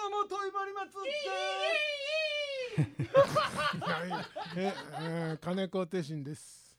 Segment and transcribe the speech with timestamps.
[0.00, 0.96] どうもトイバリマツ
[4.56, 6.74] え、えー、金子鉄心です。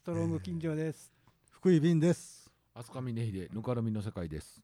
[0.00, 1.12] ストロング金城です。
[1.50, 2.50] 福井便です。
[2.72, 4.62] 飛鳥峰秀ぬかるみの世界です。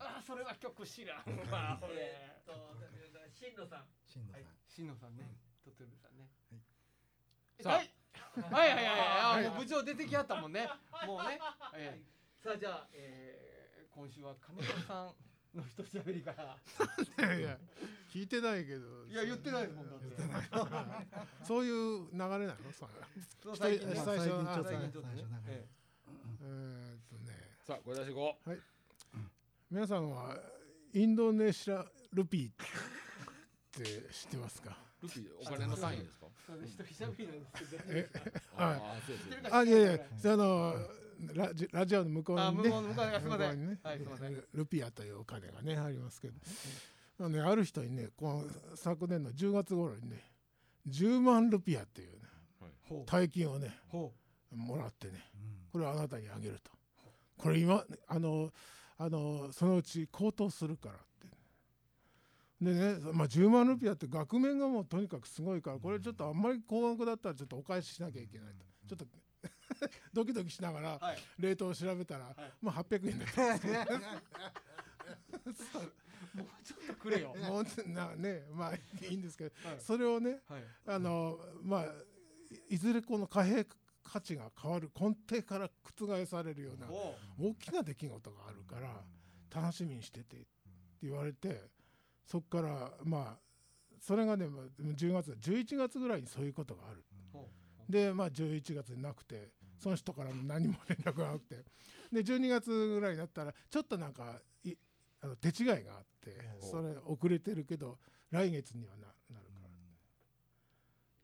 [0.00, 1.18] あそれは曲知らん
[1.52, 2.74] わえーっと
[3.32, 3.84] 新野さん。
[4.04, 4.42] 新野さん。
[4.66, 5.30] 新野さんね。
[5.64, 6.26] とてるさんね。
[7.62, 7.90] さあはい。
[8.50, 9.50] はいはいはいはい。
[9.50, 10.68] もう部長出てきはったもんね。
[11.06, 11.38] もうね。
[11.76, 12.42] えー。
[12.42, 15.27] さあじゃあえー今週は金子さん
[15.58, 16.56] の一しゃべりから。
[17.36, 17.58] いや、
[18.08, 19.04] 聞いてないけど。
[19.06, 21.44] いや言ってないですもんだって。
[21.44, 22.38] そういう流れなの、
[22.72, 22.92] それ。
[23.42, 23.88] そう最近。
[23.90, 25.14] ね最近ちょっと最ね近ちょっとね。
[25.14, 25.68] 最初なんかえ。
[26.40, 28.14] えーっとね、さあこれ出してい。
[28.14, 28.38] こ
[29.70, 30.40] 皆さんは
[30.94, 32.54] インドネシアルピーっ
[33.72, 34.78] て知ってますか？
[35.02, 36.26] うルピーお金の単位ですか？
[36.64, 37.84] 一人しゃべりなんですけど。
[37.88, 38.10] え、
[38.56, 38.80] あはい
[39.50, 40.74] あいやいや、その
[41.34, 42.70] ラジラジオの向こうにね。
[43.56, 43.78] ね。
[43.82, 44.44] はいすいません。
[44.54, 46.34] ルピアというお金がねありますけど、
[47.20, 48.44] あのねある人にね、この
[48.76, 50.24] 昨年の10月頃にね、
[50.88, 52.18] 10万ルピアっていうね
[52.88, 53.02] ほう。
[53.06, 54.12] 大金をねほ
[54.54, 55.24] もらってね、
[55.72, 56.70] これをあなたにあげると。
[57.36, 58.50] これ今あの
[58.96, 61.04] あのそのうち高騰するからって。
[62.60, 68.64] でね、まあ、10万ルピアって額面がもうとにかくすごいからこれちょっとあんまり高額だったらちょっとお返ししなきゃいけないと。
[68.88, 69.06] ちょっと
[70.12, 71.18] ドキドキしながらうはい。
[71.38, 72.34] レートを調べたら、い。
[72.60, 73.68] まあ800円だった。
[76.34, 77.34] もうちょっとくれよ。
[77.48, 78.80] もうなねまあい
[79.12, 79.80] いんですけど、はい。
[79.80, 80.64] それをねはい。
[80.86, 81.86] あのまあ
[82.70, 83.66] いいずれこの貨幣
[84.02, 89.04] 価値が変わる根底から覆されるようなほ大きな出来事があるから
[89.50, 90.46] 楽しみにしててって
[91.02, 91.70] 言われて
[92.24, 93.38] そこからまあ
[94.00, 97.04] それがねまあ10月11月ぐらいにそういうことがある。
[97.88, 101.64] でまあ11月になくてその人からも何も連絡がなくて。
[102.12, 104.74] で12月ぐらいになったらちょっとなんかい
[105.20, 107.98] あの手違いがあってそれ遅れてるけど
[108.30, 109.68] 来月にはななるか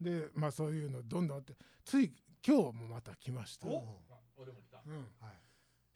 [0.01, 0.11] ら。
[0.11, 2.13] でまあそういうのどんどんあってつい
[2.47, 3.71] 今日もまた来ました、う。
[3.71, 4.01] ん、お
[4.37, 4.77] 俺も来た。
[4.77, 4.89] はい。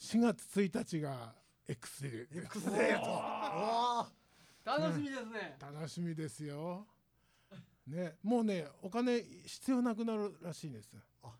[0.00, 1.34] 4月1日が
[1.66, 3.00] X デー X デー。
[3.00, 3.10] ト。
[3.10, 4.18] おお。
[4.64, 5.56] 楽しみですね。
[5.60, 6.86] 楽しみですよ。
[7.86, 10.90] ね、もうねお金必要なくなるらしいんです。
[11.22, 11.32] そ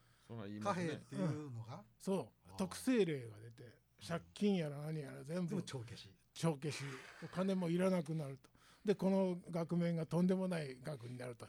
[0.63, 1.83] 貨幣っていうのが？
[2.01, 2.19] そう。
[2.51, 2.59] あー。
[2.59, 3.73] 特性例が出て
[4.07, 6.11] 借金やら何やら全部帳消し。
[6.35, 6.85] 帳消し。
[7.25, 8.51] お金もいらなくなると。
[8.85, 11.47] でこの額面がとんでもない額になると。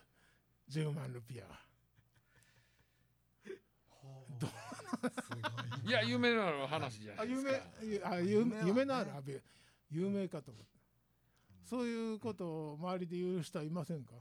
[0.71, 1.59] 10万ルピアは。
[3.43, 3.51] す
[4.41, 5.89] ごい。
[5.89, 7.41] いや夢のある話じゃなあいです
[7.85, 8.09] 夢か。
[8.11, 8.67] あ夢夢はね。
[8.67, 9.41] 夢のある阿部
[9.91, 10.69] 有名かと思って。
[11.65, 14.13] そういうことを周りで言う人はいませんか？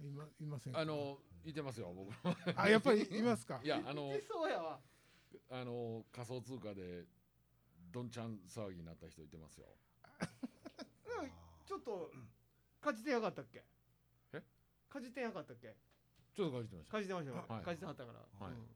[0.00, 0.80] いまいませんか？
[0.80, 2.12] あの言ってますよ僕。
[2.58, 3.60] あやっぱりいますか？
[3.62, 4.78] いやあのでそうやわ。
[5.50, 7.04] あの仮想通貨で
[7.92, 9.66] どんちゃん騒ぎになった人いてますよ。
[11.66, 12.10] ちょっと
[12.80, 13.62] かじってやがったっけ？
[14.32, 14.42] え？
[14.88, 15.74] かじってやがったっけ？
[16.34, 16.92] ちょっと書いてました。
[16.92, 18.46] かじってましたかじってはったから。
[18.46, 18.54] はい。
[18.54, 18.66] うん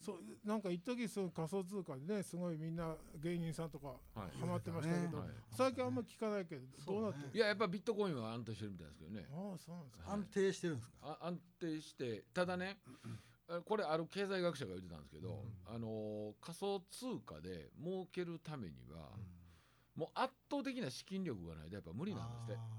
[0.00, 3.94] そうなんか一時その仮想通貨でねすごいみんな芸人さんとかは
[4.26, 4.40] い。
[4.40, 5.28] ハマってましたけど、はい。
[5.56, 7.30] 最近あんま聞かないけどどうなってる？
[7.34, 9.26] いややっぱビットコインは安定してるみたいですけどね。
[9.32, 10.12] ああそうなんですか。
[10.12, 10.94] 安定してるんですか？
[11.02, 12.78] あ安定してただね
[13.48, 19.10] あこれある経済学者が言ってたんですけど、あの仮想通貨で儲けるためには、
[19.96, 22.78] もう圧倒的な資金力がないとやっぱ無理なんですって。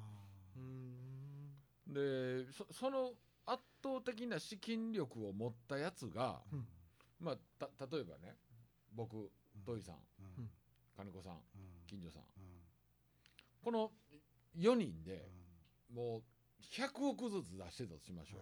[1.91, 3.11] でそその
[3.45, 6.65] 圧倒的な資金力を持ったやつが、うん
[7.19, 8.35] まあた例えばね
[8.93, 9.31] 僕
[9.65, 10.49] 土井さん、うん。
[10.95, 11.41] 金子さんうん。
[11.87, 12.23] 金城さん。
[12.23, 12.61] うん。
[13.63, 13.91] この
[14.57, 15.29] 4人で
[15.93, 16.23] もう
[16.61, 18.39] 100億ずつ出してたとしましょう、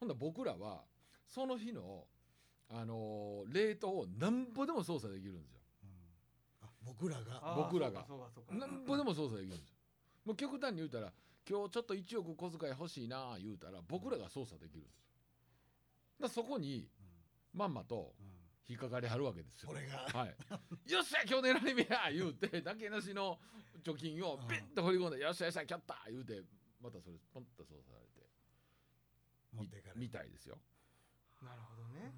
[0.00, 0.84] ほんなら僕らは
[1.26, 2.06] その日の、
[2.70, 5.58] あのーレートをなんぼでも操作できるんですよ。
[6.62, 7.54] あ僕らが？
[7.56, 8.04] 僕らが。
[8.06, 8.66] そうかそうかそうか。
[8.66, 9.74] なんぼでも操作できるんですよ。
[10.24, 11.12] もう極端に言うたら
[11.48, 15.04] 今日ちょっと1億小遣い欲しいな言うたら僕らが操作できるんですよ。
[16.20, 16.88] だそこに
[17.54, 18.34] まんまとうん。
[18.66, 19.70] 引っかかりはるわけですよ。
[19.70, 20.08] それが。
[20.12, 20.36] はい、
[20.90, 23.38] よっしゃ今日狙い目や言うてだけなしの
[23.82, 26.42] 貯金をピンと掘り込んでよっしゃよっしゃキャッター言うて
[26.80, 28.26] またそれポンと操作されて
[29.52, 30.00] 持っていかれる。
[30.00, 30.58] みたいですよ。
[31.42, 32.14] なるほどね。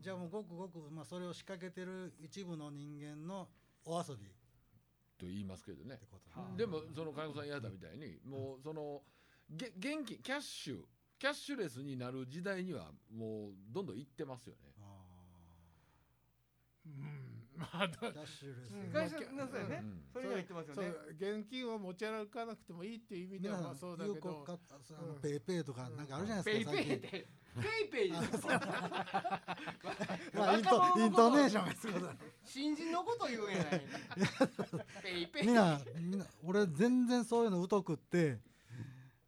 [0.00, 3.48] じゃあもうごくごくまあそれを仕掛けてる一部の人間の
[3.84, 4.26] お遊び。
[4.26, 5.96] っと言いますけどね。
[5.96, 6.56] てことはあ。
[6.56, 9.02] でもその金子さんやったみたいにもうその
[9.50, 10.84] げ現金キャッシュ
[11.18, 14.72] キャッシュレスになる時代にはもうどんどん行ってますよね。
[14.80, 14.84] あ
[16.86, 17.34] うん。
[17.56, 18.74] まあキャッシュレス。
[18.74, 18.92] うん。
[18.92, 19.80] 会社なんそうやね。
[19.82, 20.02] うん。
[20.12, 20.82] それには言ってますよね。
[20.82, 24.44] そう現金を持ち歩かなくてもいいっていう意味ではまあそうだけど。
[24.44, 28.60] かあのうんペイペイとかなんかあるじゃないペイですか、ペイってペイペイですよ
[30.34, 32.02] まあイントイントネーションがすごい
[32.44, 33.68] 新人のこと言うんやない。
[35.02, 35.46] ペイペイ。
[35.46, 38.40] みんなみんな俺全然そういうの疎くって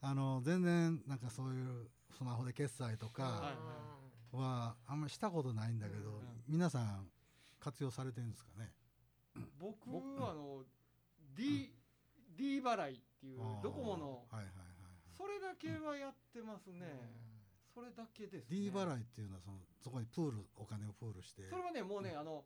[0.00, 6.14] あの全然なんかそういうスマホで決済とはいかはあんまりしたことないんだけど、うん
[6.48, 7.08] 皆さん
[7.58, 8.70] 活用されてるんですかね？
[9.58, 10.62] 僕はあの
[11.34, 11.72] D
[12.36, 14.52] D 払いっていうドコモのはいはいはい
[15.16, 16.86] それだけはやってますね。
[17.74, 18.56] それだけですね。
[18.56, 21.48] D 払いっていうのはそのそこにプールお金をプールして。
[21.50, 22.44] それはねもうねあの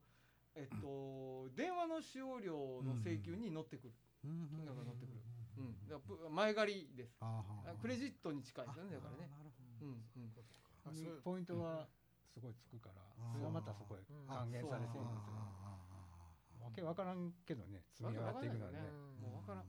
[0.55, 3.93] えっと電話の使用料の請求に乗ってくる。
[4.23, 5.21] 金金額が乗ってくる
[5.61, 5.89] うん。
[5.89, 7.17] だからプ前借りです。
[7.21, 9.29] あーあクレジットに近いですよねだからね。
[9.33, 11.23] あなるほうんうん。
[11.23, 11.87] ポイントは
[12.33, 13.03] すごいつくから
[13.33, 15.35] それがまたそこへうん還元されてるんですよ。
[15.37, 18.79] あわけわからんけどね積み上がっていくのはね。
[19.21, 19.65] もう分からん。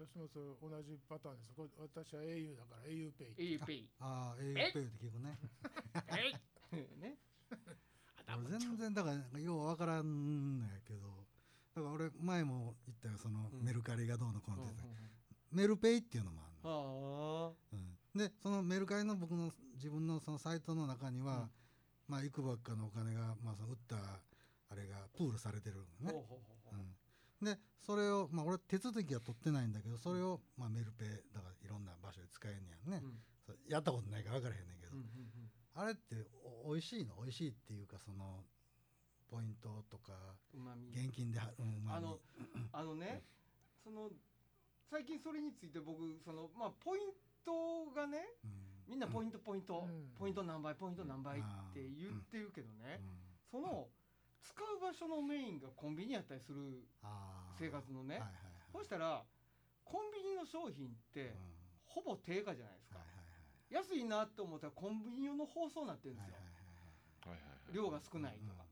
[0.00, 1.52] 私もそう同じパターンです。
[1.54, 3.90] これ私は au だから au ペイ A ペイ。
[4.00, 4.72] ああ au え？
[4.72, 5.38] ペイって聞くね。
[6.72, 6.76] え？
[6.78, 7.18] いね。
[8.38, 11.19] 俺全然だからようわからんのやけど
[11.82, 13.64] だから俺前も言ったよそのうん。
[13.64, 14.84] メルカリがどうのこうのって
[15.52, 16.70] メルペイっていうのもあるの、
[17.46, 21.50] はうん、でそのメルカリの僕の自分のそのサイトの中には、うん。
[22.08, 26.14] まあいくばっかのお金が、まあ、その売ったあれがプールされてるのね。
[27.42, 33.02] ん、でそれをまあ俺手続きは取ってないんだけどそれを、まあ、メルペイだからいろんな場所で使えんねやんね、
[33.68, 34.92] やったことないから分からへんねんけど、
[35.74, 36.26] あれって
[36.64, 37.14] お美味しいの？
[37.22, 38.44] 美味しいっていうかその
[39.30, 40.12] ポイントとか
[40.54, 42.18] うんうまみ現金では、うあの
[42.72, 43.22] あのね
[43.84, 44.10] その
[44.90, 47.14] 最近それについて僕そのまあポイン
[47.46, 48.34] トがね
[48.90, 50.10] みんなポイントポイント、うん。
[50.18, 51.42] ポイント何倍ポイント何倍っ
[51.72, 52.98] て言ってるけどね、
[53.54, 53.62] うん。
[53.62, 53.86] その
[54.42, 56.82] 使う場所のメインがコンビニやったりする
[57.54, 58.30] 生活のね、はいはい
[58.70, 59.24] そしたら
[59.82, 61.30] コンビニの商品って、はい
[61.90, 66.34] ほぼ定価じゃないですか、はいはい安いなと思ったらコンビニ用の包装になってるんですよ、
[67.26, 68.66] はいはいはい量が少ないとか、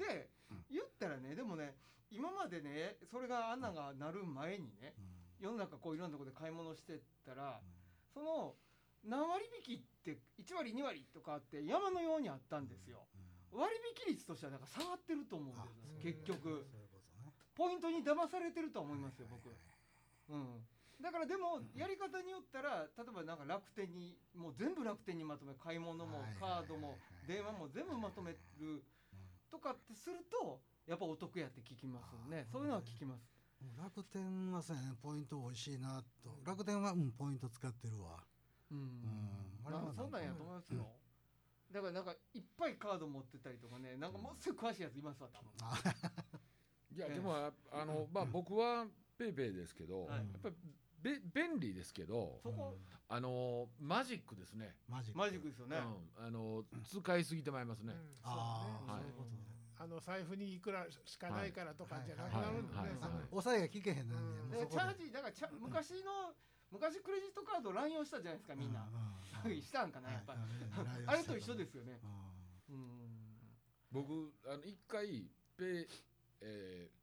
[0.00, 0.32] で
[0.72, 1.76] 言ったらねでもね
[2.10, 4.96] 今までねそれがあんなんがなる前にね
[5.38, 7.60] 世の中こういろんなところで買い物してったら
[8.12, 8.56] その
[9.04, 13.06] 何割引きって1割2割とかあって山のようにあったんですよ。
[13.52, 13.72] 割
[14.06, 16.66] 引率としてはだから下がってると思うんです結局。
[17.56, 19.48] ポイントに騙されてると思いますよ僕。
[20.28, 20.64] うん。
[21.00, 28.84] だからでもやり方によったら例えばなんか楽天にもう全部楽天にまとめ買い物もカードも電話も全部まとめる
[29.50, 32.46] とかってするとやっぱお得やって聞きますよね。
[32.50, 33.28] そういうのは聞きます。
[33.76, 36.38] 楽天はそうやねポイント美味しいなと。
[36.44, 38.24] 楽天はうんポイント使ってるわ。
[38.70, 38.78] うん。
[38.78, 40.86] うんまあそんなんやと思いますよ。
[41.70, 45.50] だからなんかいっぱいカード持ってたりとかねなんかもうすぐ詳しいやついますわ多分。
[45.84, 45.94] え
[46.92, 50.18] えいやでもああのまあ僕は PayPay ですけど、はい。
[50.18, 50.54] やっぱり
[51.02, 52.76] べ便利ですけどそこ。
[53.08, 55.18] あのマジックですね、マジック。
[55.18, 55.76] マジックですよね、
[56.18, 57.92] うん、あの使いすぎてまいりますね、
[58.22, 59.02] ああ、はい。
[59.02, 59.50] そういうことね。
[59.80, 62.78] あの財布にいくらしかないからとかじゃなくはいなるんだね。
[62.78, 63.28] はいはいはい。
[63.30, 64.40] 抑えが効けへんなんね。
[64.44, 64.50] うん。
[64.50, 64.66] で。
[64.66, 66.36] チャージだからチャ昔の
[66.70, 68.86] 昔クレジットカード乱用したじゃないですかみんな、
[69.42, 70.34] したんかなやっぱ。
[70.34, 70.40] り、
[71.06, 71.98] あれと一緒ですよね。
[72.68, 73.50] うん。
[73.90, 75.26] 僕あの一回
[75.56, 75.88] ペイ、
[76.42, 77.00] えー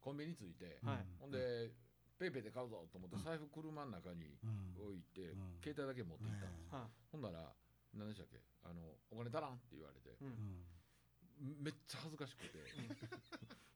[0.00, 1.06] コンビニついて、はい。
[1.18, 1.72] ほんで
[2.18, 4.36] ペイペイで買うぞと思って財布車の中に
[4.76, 5.62] 置いて、うん。
[5.62, 7.54] 携帯だけ持って行ったんです、はほんなら
[7.94, 8.42] 何でしたっけ？
[8.64, 10.10] あのお金足らんって言われて。
[10.10, 11.62] い、うん。
[11.62, 12.58] めっちゃ恥ずかしくて。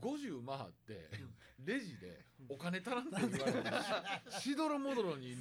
[0.00, 1.08] 50回って
[1.64, 3.70] レジでお金足らんって言われて
[4.42, 5.36] しどろもどろに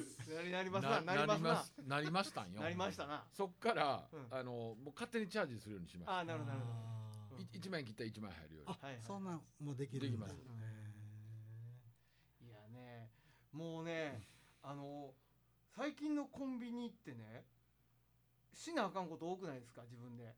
[0.52, 2.02] なりますななりますな。
[2.02, 2.62] りましたんよ。
[2.62, 3.26] なりましたな。
[3.34, 4.28] そっから、うん。
[4.32, 6.14] あのもう勝手にチャージするようにしました。
[6.14, 6.74] ああなるほどなるほど。
[6.74, 8.78] あい1万円切ったら1万円入るように。
[8.82, 10.28] あはいはいそんなんもできるんだ。
[10.28, 10.54] できます
[12.46, 13.10] いやね
[13.54, 14.22] もうね
[14.62, 15.14] あの
[15.76, 17.46] 最近のコンビニってね
[18.54, 19.82] しなあかんこと多くないですか？
[19.84, 20.34] 自分で。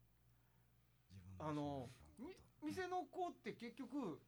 [1.39, 2.27] あのみ
[2.63, 4.19] 店の子って結局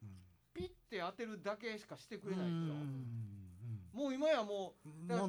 [0.52, 4.02] ピッて当てるだけしかしてくれないんですよ。
[4.04, 4.74] もう今やも
[5.06, 5.26] だか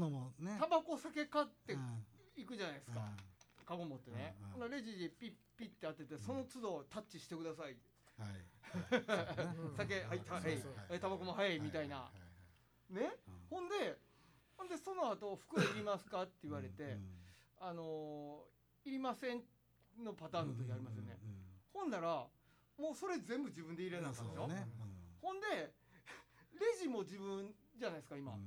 [0.59, 2.05] タバコ酒買ってうん。
[2.35, 3.01] いくじゃないですか。
[3.65, 4.35] カゴ持ってね。
[4.57, 7.75] うんレジでピッピッて当ててその都度タッチしてください。
[8.17, 8.45] はい。
[9.77, 10.41] 酒はいたは
[10.95, 10.99] い。
[10.99, 12.11] タバコもはいみたいな。
[12.89, 13.15] ね？
[13.49, 13.97] ほんで
[14.57, 16.97] ほんでその後袋いりますか?」って言われて
[17.59, 19.43] 「あのーいりません」
[19.99, 21.17] のパターンの時ありますよね。
[21.73, 22.27] ほんなら
[22.77, 24.67] もうそれ全部自分で入れなあかんでしょ、ね。
[25.21, 25.73] ほんで
[26.53, 28.37] レジも自分じゃないですか今、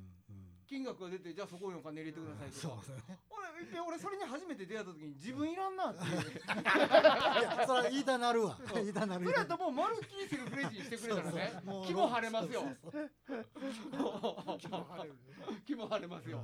[0.73, 8.57] 金額が出てじゃあそこにお金入れてくださいとか、そうだねほらいっぺん俺それに初めて出会った時に自分いらんなってい やそれは言いたなるわ。
[8.73, 9.27] 言いたなる。
[9.27, 11.53] それやったらもうまるっきりセルフレジにしてくれたらね
[11.87, 12.65] 気も晴れますよ。
[14.59, 15.21] 気も晴れるね。
[15.67, 16.41] 気も晴れますよ。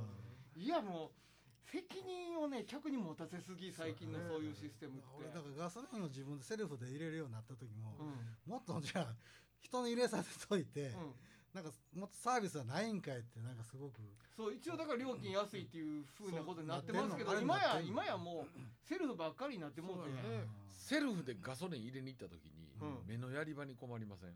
[0.55, 8.51] いやもう責任をね客に持たせすぎ最近のそういうシステムって、俺だからガソリンを自分でセルフで入れるようになった時も、うん。
[8.51, 9.15] もっとじゃあ
[9.59, 11.13] 人に入れさせといて、うん
[11.53, 14.01] なんかもっとサービスはないんかいってなんかすごく。
[14.37, 20.45] そう一応だから料金安いっていうふうなことになってますけど今や今やもうセルフばっかりになってもうてね。
[20.71, 22.51] セルフでガソリン入れに行った時に、
[22.81, 23.07] うん。
[23.07, 24.29] 目のやり場に困りません？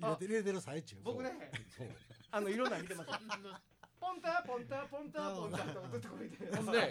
[0.00, 0.96] 入れて入れてる最中。
[1.02, 1.50] 僕ね。
[1.76, 1.88] そう。
[2.30, 3.10] あのいろんなの見てます
[3.98, 6.88] ポンタポンタポンタポンタって音とか見てほんで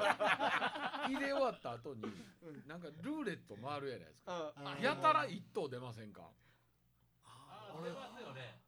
[1.07, 2.67] 入れ終わった後にうん。
[2.67, 4.53] なんかルーレット回るやないですか。
[4.81, 6.23] やたら一等出ませんか？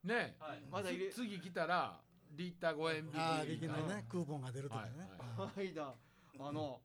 [0.03, 0.15] ね。
[0.15, 0.35] ね。
[0.39, 0.61] はい。
[0.71, 1.99] まだ次来たら
[2.31, 4.05] リッター5円引きああ劇のみたいなね。
[4.09, 4.91] クーポンが出るとかね、
[5.37, 5.93] はい間
[6.39, 6.81] あの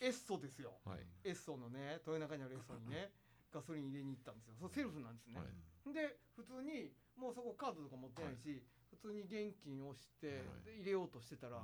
[0.00, 0.74] エッソですよ。
[0.84, 0.98] はい。
[1.24, 3.12] エッソのね豊中にあるエッソにね
[3.52, 4.54] ガソリン入れに行ったんですよ。
[4.58, 5.94] そうセルフなんですね、はい。
[5.94, 10.42] で普通にもうそこカードとか持ってないし、普通に現金をして、
[10.80, 11.62] 入れようとしてたら、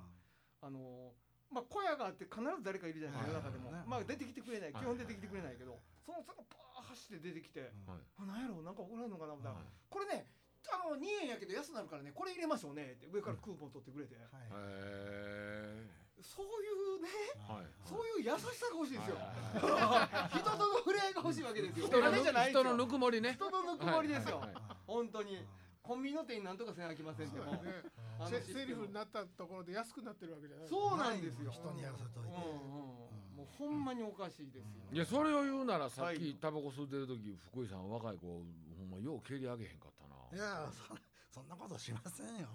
[0.60, 1.12] あの
[1.50, 3.52] まあ小屋があって必ず誰かいるじゃないですか、はい。
[3.52, 3.88] 世の中でも、はい。
[3.88, 4.82] まあ出てきてくれない、はい。
[4.82, 8.02] 基本出てきてくれないけど、そのそこパー走って出てきて、はい。
[8.20, 9.68] あなんやろなんか怒られるのかなみたいな、はい。
[9.88, 10.28] これね
[10.68, 14.52] あの2円やけど安なるからねこれ入れましょうねって上からクーポン取ってくれて、はい。
[14.52, 15.88] へ
[16.20, 17.66] そういうねーはい。
[17.86, 21.86] そういう優しさが欲しいですよ、は 人との触れ合いが欲しいわけですよ。
[21.86, 23.34] 人のぬくもりね。
[23.34, 24.52] 人のぬくもりですよ、はい。
[24.52, 24.62] はい。
[24.86, 25.46] 本当に
[25.88, 27.80] コンビニの店員なんとかせなきませんでも、ね。
[28.28, 30.68] セセリフになったところで安くなってるわけじゃない。
[30.68, 31.50] そうなんですよ。
[31.50, 36.20] 人にやらせといて、うんうん、もうほんまにおかしいですよ、いやそれを言うならさっはい。
[36.20, 38.44] きタバコ吸ってる時福井さん若い子ほ
[38.84, 40.28] んまよう蹴り上げへんかったな。
[40.28, 42.52] いやそそんなことしませんよ。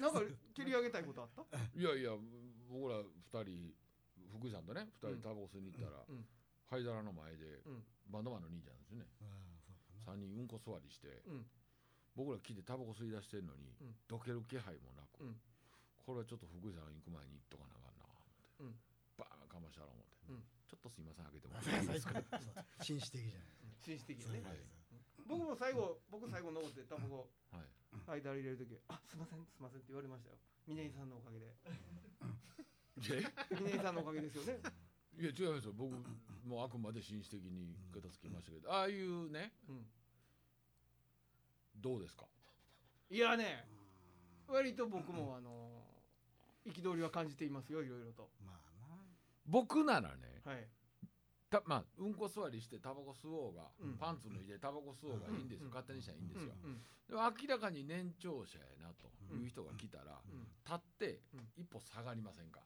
[0.00, 0.22] なんか
[0.56, 1.58] 蹴り上げたいことあった？
[1.76, 2.16] いやいや
[2.72, 3.76] 僕ら二人
[4.40, 5.20] 福井さんとね二人うん。
[5.20, 6.24] タバコ吸いに行ったら、うん。
[6.70, 7.84] 灰皿の前で、うん。
[8.08, 9.04] バンドマンの兄ちゃんですね。
[10.06, 11.44] 三人うんこ座りして、うん
[12.18, 13.94] 僕ら来てタバコ吸い出してるのに、うん。
[14.10, 15.38] どける気配もなく、うん。
[16.02, 18.10] これはちょっと福井さん行く前に行っとかなあかんな。
[18.58, 18.74] 思って、うん。
[19.14, 20.42] バーンかましたら思って、うん。
[20.66, 21.70] ちょっとすいません開けてもらって。
[21.70, 22.18] いいですか
[22.82, 23.54] 紳士的じゃない。
[23.78, 24.58] 紳士的にねはい。
[25.30, 28.18] 僕も最後僕最後残ってタバコはい。
[28.18, 30.42] 間入れる時あすいませんすいませんって言われましたよ。
[30.66, 31.54] 峰井さんのおかげで。
[33.14, 33.22] え？
[33.54, 34.58] 峰井さんのおかげですよね。
[35.18, 35.72] いや違いますよ。
[35.78, 35.94] 僕
[36.42, 39.86] もうあくまで紳士的に片付けましたけど、ああいうねうん
[41.80, 42.26] どうですか？
[43.10, 43.64] いやね
[44.46, 45.70] 割と僕もあの
[46.66, 48.28] 憤りは感じていますよいろいろと。
[48.44, 48.96] まあな。
[49.46, 50.66] 僕ならねはい。
[51.50, 53.96] たまあうんこ座りしてタバコ吸おうが、うん。
[53.96, 55.74] パンツ脱いでタバコ吸おうがいいんですよ、うん。
[55.74, 56.70] 勝手にしたらいいんですよ、うん。
[56.70, 56.80] うん。
[57.08, 60.44] でも明らかに年長者やなという人が来たら、うん。
[60.66, 61.48] 立ってうん。
[61.56, 62.60] 一歩下がりませんか、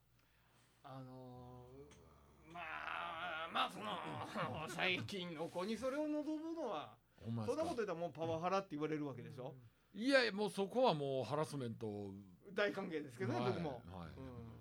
[0.82, 9.54] あのーまあまあその最近の子にそれを望むのはそんなこと言ったらもうパワハラって言われるわけでしょ、
[9.94, 12.12] いやいやもうそこはもうハラスメント。
[12.54, 14.08] 大歓迎ですけどね、はい僕も、はい。
[14.16, 14.52] うん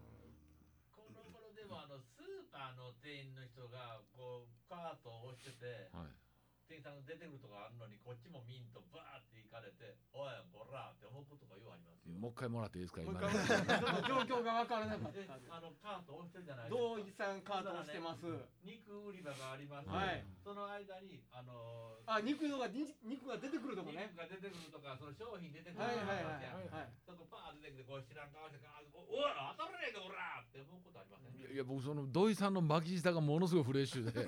[0.96, 6.08] この頃でもあのスーパーの店員の人がこうカートを押しててはい
[6.72, 12.16] 店員さんが出てくるとかあるのにこっちもミンとバーって行かれて「おいボラ!」って思うことがようありますよ。
[12.16, 13.28] もう一回もらっていいですか今状
[14.24, 16.80] 況が分からなかっでたあのカート押してるじゃないですか。
[16.80, 18.24] 同一さんカートをしてます、
[18.64, 20.24] 肉売り場があります、はい。
[20.44, 24.08] その間にあのあ肉のがに肉が出てくるとこね。
[24.16, 25.88] 肉が出てくるとかその商品出てくるとか。
[25.88, 26.94] はいはいはいはいはい。
[27.06, 31.36] そこパーン出てきてこう知らん顔してガーッおおい当たらねえかおら!」って思うことありません？
[31.36, 34.12] いやいや僕その土井さんの巻き舌がものすごいフレッシュで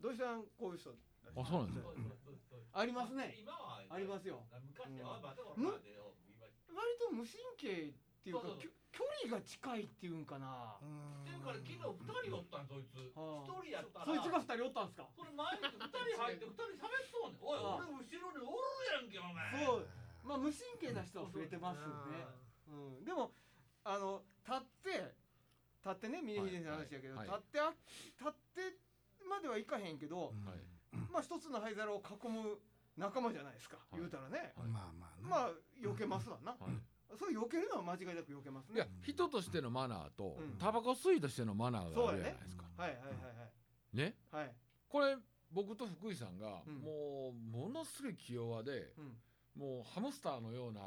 [0.00, 0.94] 土井さんこういう人
[1.36, 3.34] あそうなんですそうそうそうそうありますね。
[3.38, 4.46] 今はありますよ。
[4.76, 8.60] 昔は、まあでもうんまあでよ言いました割と無神経っていうかそうそう。
[8.60, 10.82] きょ距離が近いっていうんかな、っ
[11.22, 12.98] ていうから昨日二人おったんそいつ。
[12.98, 14.06] 一はあ人やったら。
[14.06, 15.06] そいつが二人おったんですか。
[15.14, 17.38] それ前に二人入って二人喋っとんね。
[17.38, 19.86] んおい俺後ろにおるやんけお前そう。
[20.24, 22.26] まあ無神経な人は増えてますよね、
[22.68, 23.32] うん、でも
[23.84, 25.14] あの立って
[25.80, 27.28] 立ってね峰秀の話やけど、はい。
[27.28, 27.72] 立ってあ
[28.18, 28.76] 立って
[29.28, 30.96] まではいかへんけど、はい。
[31.12, 32.58] まあ一つの灰皿を囲む
[32.96, 33.96] 仲間じゃないですか、い。
[33.96, 34.68] 言うたらね、はい。
[34.68, 35.28] まあまあな。
[35.28, 37.16] まあ避けますわな、はい。
[37.16, 38.76] それ避けるのは間違いなく避けますね。
[38.76, 40.58] いや人としてのマナーと、うん。
[40.58, 42.64] タバコ吸いとしてのマナーがあるじゃないですか。
[42.76, 44.44] はいはいはいねはい。
[44.44, 44.54] はい。
[44.88, 45.16] これ
[45.50, 46.74] 僕と福井さんが、うん。
[46.76, 49.16] もうものすごい気弱でうん。
[49.54, 50.80] もうハムスターのような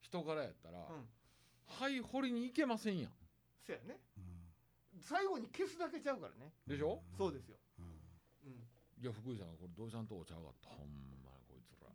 [0.00, 1.08] 人柄やったら、うん。
[1.66, 3.12] はい掘りに行けませんやん。
[3.64, 4.00] そやね。
[4.16, 4.40] うん
[5.00, 6.52] 最後に消すだけちゃうからね。
[6.66, 7.56] でしょ、そうですよ、
[9.00, 10.68] いや福井さんがこれ土井さんとこちゃうかった。
[10.76, 10.92] ほん
[11.24, 11.88] まにこいつら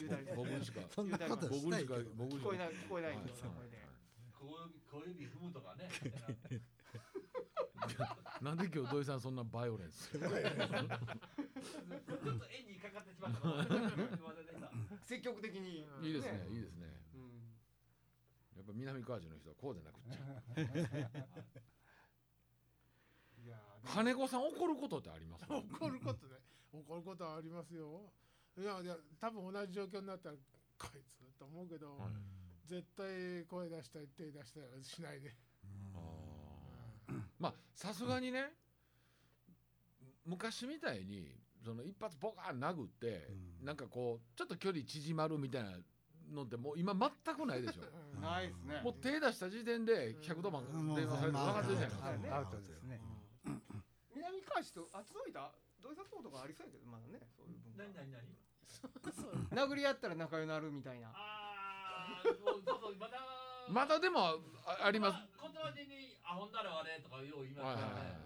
[0.00, 0.32] 言って。
[0.32, 3.84] 僕にしか僕にしか僕にしか聞こえない聞こえないはいんですよこれで
[4.32, 5.92] 小指小指踏むとかね。
[8.40, 10.08] なんで今日土井さんそんなバイオレンス？
[10.08, 10.36] ちょっと
[12.48, 15.04] 絵にかかってしまった。
[15.04, 15.84] 積極的に。
[16.00, 16.96] いいですねいいですね。
[17.12, 17.52] うん。
[18.56, 20.16] やっぱ南川地の人はこうでなくっちゃ
[23.84, 25.44] 金子さん怒ることってあります？
[25.48, 26.34] 怒ることね。
[26.72, 28.12] 怒ることはありますよ。
[28.58, 30.34] いやいや多分同じ状況になったら
[30.78, 32.10] こいつと思うけど、はい
[32.66, 35.34] 絶対声出したり手出したりはしないで。
[35.92, 37.20] あー。
[37.40, 38.52] まあさすがにね
[40.24, 41.34] 昔みたいに
[41.64, 43.26] その一発ボカーン殴って、
[43.60, 43.66] うん。
[43.66, 45.72] なんかこうちょっと距離縮まるみたいな
[46.32, 47.82] のってもう今全くないでしょ。
[48.14, 48.22] うん。
[48.22, 48.80] ないですね。
[48.84, 50.94] もう手出した時点で110番うん。
[50.94, 53.00] 電話されて分かってるじゃないですか、はいねアウトですね。
[54.50, 57.22] 南川市とあ集いたどういうことがありそうやけどまだね。
[57.38, 57.86] そういう文化。
[57.86, 58.26] 何何何
[59.70, 61.08] 殴り合ったら仲良くなるみたいな。
[61.14, 63.18] ああそうそうそうまだ。
[63.70, 65.18] まだでもああります。
[65.40, 68.20] 言葉的にあほんならあれとかよう言いますはいよはいはいね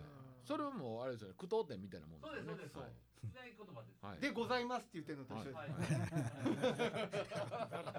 [0.44, 2.92] それはもうあれですよね句読点みたいなもんそうですそうですはい
[3.24, 5.68] 常に言葉ですはいでございますって言ってるのと一緒です、はい。
[5.68, 5.72] で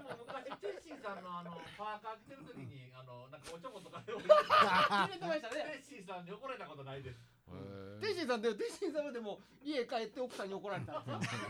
[0.06, 7.35] も昔テッシーさんのあのパーカー着てる時にあのなんかおちょことかよく入れてましたテねッシーさんに怒られたことないです。
[7.48, 11.40] へーテイシーさんでテイシーさんはでも家帰って奥さんに怒られたんですよ。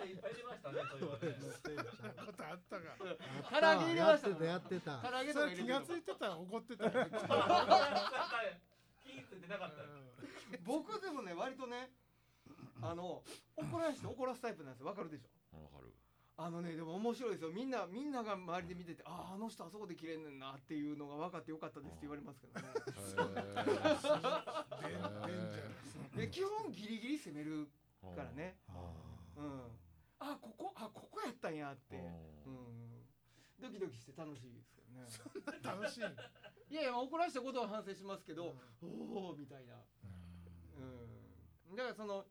[0.00, 1.00] いっぱい出ましたねそう
[1.74, 1.84] いう
[2.26, 4.96] ことあったが唐揚げ入れましたもんやってた。
[4.98, 7.04] 唐揚げとそれ気がついてたら怒ってた気ぃ
[9.28, 9.88] ついてなかったよ。
[10.64, 11.90] 僕でもね割とね
[12.82, 13.22] あの
[13.56, 14.86] 怒らして怒らすタイプなんですよ。
[14.88, 15.62] わかるでしょ？
[15.62, 15.92] わかる
[16.42, 17.50] あのねでも面白いですよ。
[17.50, 22.66] みんなみんなが周りで見ててあああの人あそこで切れんねんなっていうのが分かってよかったですって言われますけどね。
[26.30, 27.68] 基本ギリギリ攻める
[28.16, 28.56] からね。
[29.36, 29.60] うん。
[30.18, 31.96] あここあここやったんやって。
[32.46, 33.04] うん。
[33.60, 35.06] ドキドキして楽しいですけどね。
[35.62, 36.04] 楽しい？
[36.72, 39.74] いやいや怒らしたことは反省しますけど、おおみたいな。
[41.68, 41.76] うん。
[41.76, 42.24] だからその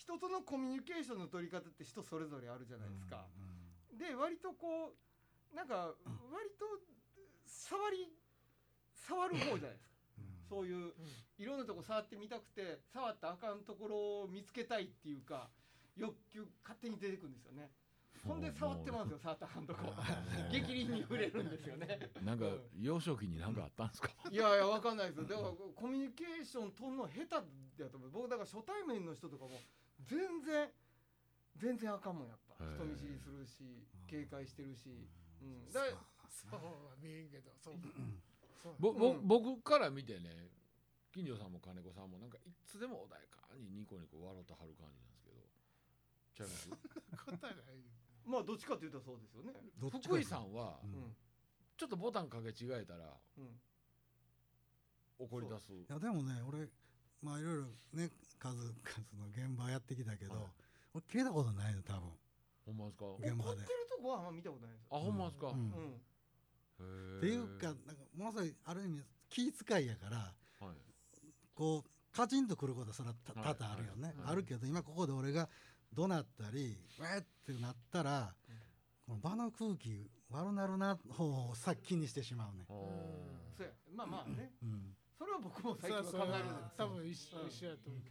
[0.00, 3.26] 人とのコミュニケーションの取り方って人それぞれあるじゃないですか、
[3.92, 4.96] で割とこ
[5.52, 5.92] うなんか
[6.32, 6.64] 割と
[7.44, 8.08] 触り
[8.94, 9.90] 触る方じゃないですか。
[10.48, 10.92] そういう
[11.38, 15.48] いろんなとこ触ってみたくて触ったらあかんところを見つけたいっていうか
[15.96, 17.70] 欲求勝手に出てくるんですよね。
[18.26, 19.80] ほんで触ってますよ触ったらあかんとこ。
[20.50, 22.10] 激鱗に触れるんですよね。
[22.24, 22.60] なんかうん。
[22.82, 24.10] 幼少期になんかあったんですか？
[24.30, 25.24] いやいやわかんないですよ。
[25.24, 28.10] だからコミュニケーション取るの下手だと思う。
[28.10, 29.60] 僕だから初対面の人とかも
[30.10, 30.68] 全然
[31.56, 32.64] 全然あかんもんやっぱ。
[32.74, 34.90] 人見知りするし警戒してるし、
[35.40, 35.80] うん、だ
[36.28, 37.74] そうは見えんけどそう。
[38.62, 38.74] そう。
[38.78, 39.26] ぼぼうん。
[39.26, 40.50] 僕から見てね
[41.12, 45.46] 金城さんも金子さんもなんかいつでも穏やかにニコニコ笑ってはる感じなんですけど。
[46.34, 46.68] ちゃいます？
[48.26, 49.52] まあどっちかっていうとそうですよね。
[49.78, 50.80] どっちか福井さんは
[51.76, 53.60] ちょっとボタンかけ違えたらうん。
[55.18, 55.72] 怒り出す。
[55.74, 56.68] いやでもね俺
[57.22, 58.72] まあいろいろね数々
[59.20, 60.44] の現場やってきたけど、はい。
[60.94, 62.02] 俺聞いたことないの多分。
[62.66, 63.04] ほんまですか？
[63.20, 63.50] 現場で。
[63.50, 64.82] 怒ってるとこはあんま見たことないです。
[64.82, 65.54] よあほんまですか、うん。
[66.80, 67.18] うん。
[67.18, 70.16] っていうかなんかものすごいある意味気遣いやから
[70.66, 70.76] はい。
[71.54, 74.32] こうカチンとくることはそれは多々あるよね、はい。
[74.32, 75.48] あるけど今ここで俺が
[75.92, 78.32] 怒鳴ったりウェーってなったら、
[79.06, 83.72] この場の空気悪なるな方をさっきにしてしまうね、あそうや。
[83.94, 84.52] まあまあね。
[84.62, 86.44] うん、それは僕も最近は考える
[86.76, 88.02] 多分一緒一緒やと思う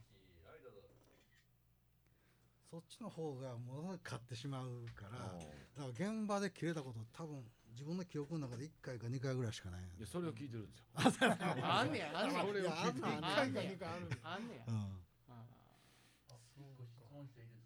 [2.69, 5.39] そっちの方がものすごい勝ってしまうからー
[5.75, 9.81] だから現場で切れたこと多分自分の記憶の中で1回か2回ぐらいしかない。
[9.97, 10.85] いやそれを聞いてるんですよ。
[11.63, 12.11] あんねや。
[12.19, 14.09] あんねやそれをいやあんのあんのあんねや何かある。
[14.23, 14.65] あんねや。
[14.67, 14.99] うん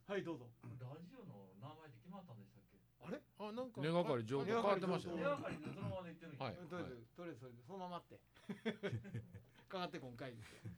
[0.05, 0.47] はいどうぞ。
[0.63, 0.69] ラ
[1.01, 2.77] ジオの名前って決まったんでしたっけ？
[3.07, 3.21] あれ？
[3.39, 4.45] あなんか根がかり情報。
[4.45, 6.43] 変わってましたようん手がかりでそのままで言ってるんや。
[6.45, 6.55] はい。
[6.55, 8.19] とりあえずとりあえずそれでそのままって。
[9.67, 10.71] かかって今回ですよ。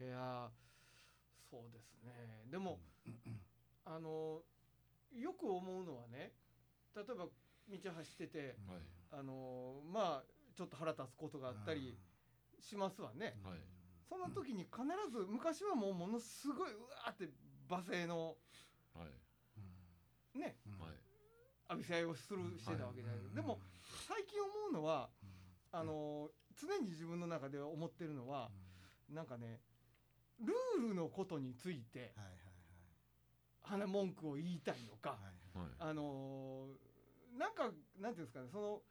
[0.00, 0.50] いやー
[1.48, 2.44] そうですね。
[2.50, 2.80] でも
[3.86, 4.42] あの
[5.14, 6.32] よく思うのはね
[6.94, 8.82] 例えば道走っててはい。
[9.12, 10.24] あのまあ
[10.56, 11.96] ちょっと腹立つことがあったり
[12.60, 13.38] しますわね。
[13.44, 13.60] はい。
[14.08, 17.28] その時に必ず昔はもうものすごいうわーって
[17.68, 18.36] 罵声の
[18.94, 19.04] は
[20.34, 20.38] い。
[20.38, 20.78] ねうん。
[20.84, 20.94] はい。
[21.70, 23.20] 浴びせ合いをするしてたわけじゃない。
[23.20, 23.60] ですかでも
[24.08, 25.08] 最近思うのは
[25.72, 28.50] あの常に自分の中で思ってるのは
[29.12, 29.60] なんかね
[30.40, 32.45] ルールのことについてはいはい
[33.68, 35.10] 鼻文句を言いたいのか。
[35.10, 35.36] はい
[35.78, 36.68] あの
[37.38, 38.82] なんかなんていうんですかねその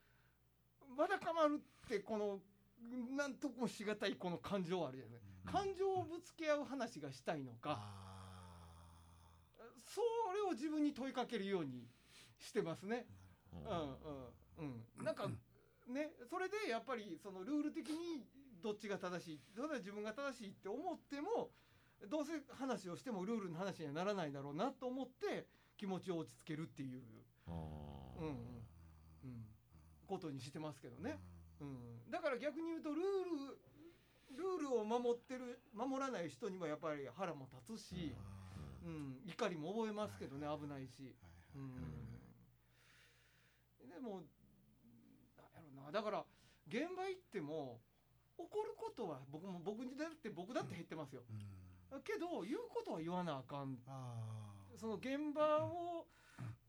[0.97, 2.39] わだかまるってこの
[3.15, 5.51] なんともしがたいこの感情あるじゃないですか。
[5.51, 7.79] 感情をぶつけ合う話がしたいのか。
[7.79, 8.15] あ
[9.87, 10.01] そ
[10.33, 11.87] れを自分に問いかけるように
[12.39, 13.07] してますね。
[13.53, 15.03] うんうんうん。
[15.03, 15.27] なんか
[15.87, 18.23] ねそれでやっぱりそのルール的に
[18.61, 21.51] どっちが正しいそれは自分が正しいって思っても
[22.09, 27.01] どうせ話をしてもルールの話にはならないだろうなと思って気持ちを落ち着けるっていう、
[27.47, 28.27] うんうん
[29.23, 29.45] うん、
[30.07, 31.17] ことにしてますけどね、
[31.59, 33.05] うん、だから逆に言うとルール
[34.37, 38.15] ルールを守ってる守らない人にはやっぱり腹も立つし、
[38.85, 41.15] うん、怒りも覚えますけどね危ないし。
[41.55, 41.71] うん、
[43.89, 44.23] でも
[45.37, 45.91] なんやろな。
[45.91, 46.25] だから
[46.67, 47.79] 現場行っても
[48.37, 51.21] 怒ることは僕も僕にだって僕だって減ってますよ、
[52.03, 53.77] けど言うことは言わなあかん。
[54.75, 56.07] その現場を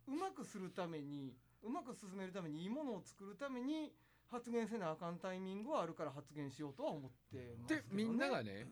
[0.07, 3.93] うまくするためにうまく進めるためにいいものを作るために
[4.31, 8.69] 発言せなあかんタイミングはあるから発言しようとは思ってますけど、ね、でみんながね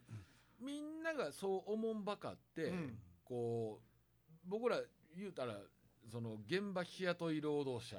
[0.61, 2.99] みんながそう思んばかって、うん。
[3.25, 4.79] こう僕ら
[5.17, 5.55] 言うたら
[6.13, 7.97] その現場日雇い労働者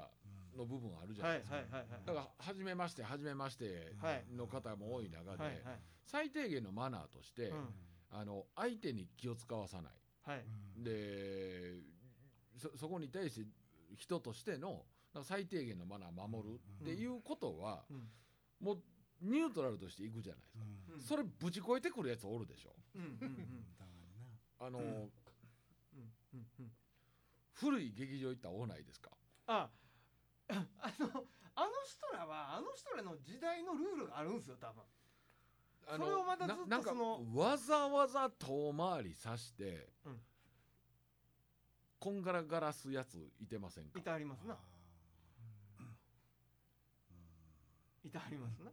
[0.56, 1.90] の部分あるじゃなはいいですか、はいはいはい。
[2.06, 4.26] だから初めまして初めましてはい。
[4.34, 5.80] の方も多い中で、はいはい。
[6.06, 7.68] 最低限のマナーとして、うん
[8.18, 9.94] あの相手に気を使わさない。
[10.24, 10.46] はい。
[10.78, 11.74] で
[12.58, 13.48] そそこに対して
[13.96, 14.86] 人としての
[15.24, 18.10] 最低限のマナーを守るっていうことは、うん。
[18.60, 18.78] もう
[19.22, 20.60] ニュートラルとしていくじゃないですか、
[20.94, 21.02] うん。
[21.02, 22.74] それぶち越えてくるやつおるでしょ。
[22.96, 23.66] うんうんうん。
[24.60, 24.86] あの、うん。
[24.86, 25.12] うん
[26.34, 26.72] うん
[27.54, 29.10] 古い劇場行ったら多ないですか？
[29.48, 29.70] あ
[30.50, 31.08] あの
[31.56, 34.84] あの人らはあの人らの時代のルールがあるんですよ多分。
[34.84, 34.86] あ
[35.88, 40.20] それをまたずっとななんかそのわざわざ遠回りさして、うん。
[42.00, 44.00] こんがらがらすやついてませんか？
[44.00, 44.58] いてありますな。
[48.04, 48.72] いてありますな。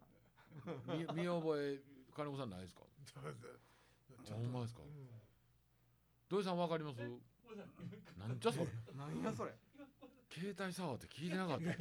[0.95, 1.81] み見覚え
[2.15, 2.83] 金子さんないですか？
[3.07, 3.25] ちょっ
[4.27, 4.83] とほんまですか？
[6.29, 6.99] 土井さんわかります？
[6.99, 8.67] なんじゃそれ？
[8.97, 9.53] 何やそれ？
[10.31, 11.65] 携帯触って聞いてなかった。
[11.73, 11.77] 遠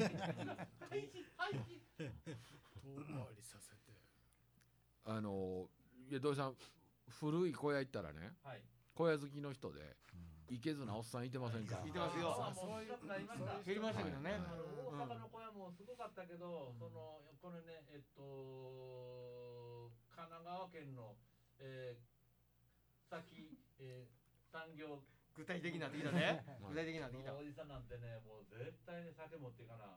[3.05, 3.80] 回りさせて
[5.05, 5.67] あの
[6.09, 6.55] いや土井さん
[7.09, 8.61] 古い小屋行ったらねはい。
[8.93, 9.97] 小屋好きの人で
[10.49, 11.79] いけずなおっさんいてませんか？
[11.87, 13.63] いてますよあもう少なくなりました。
[13.63, 14.31] 減りましたけどね。
[14.31, 14.41] はい
[14.91, 21.15] 大阪の小屋もすごかったけど、そのこれねえっと神奈川県の、
[21.63, 22.03] えー、
[23.09, 24.99] 先、えー、産業。
[25.33, 26.43] 具体的になってきたね。
[26.45, 26.75] はい。
[26.75, 27.31] 具体的になってきた。
[27.31, 27.39] の。
[27.39, 29.95] おじさんなんてねもう絶対に酒持っていかな。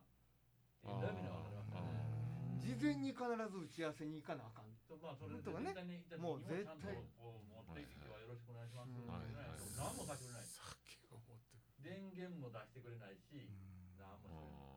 [0.87, 2.24] あえらい目に分かりましたね
[2.64, 4.72] 事前に必ず打ち合わせに行かなあかん。
[4.88, 5.77] とまあそれでとかね。
[6.16, 6.64] もうに絶対。
[6.64, 6.88] ちゃんと
[7.20, 9.07] こう持っていきはよろしくお願いします、うん。
[9.07, 9.37] はいね
[9.77, 10.48] 何もさせてくれない。
[10.48, 13.53] 酒を持ってく電源も出してくれないし、
[14.00, 14.74] 何もしてくれない。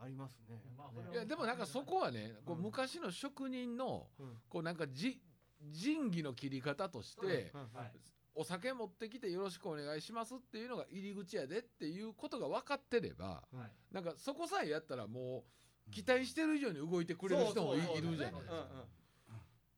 [0.00, 0.58] ありますね。
[0.76, 4.42] まあそれはいやでもなんかそこはねこううん昔の職人のうん。
[4.48, 5.20] こうなんかじ
[5.60, 7.92] 仁義の切り方としてうんはい。
[8.34, 13.94] お酒持ってきてよろしくお願いしますっていうのが入り口やでっていうことが分かってればはい。
[13.94, 15.42] なんかそこさえやったらもう
[15.90, 17.82] 期待してる以上に動いてくれる人もいる
[18.16, 18.90] じゃないですかうんうん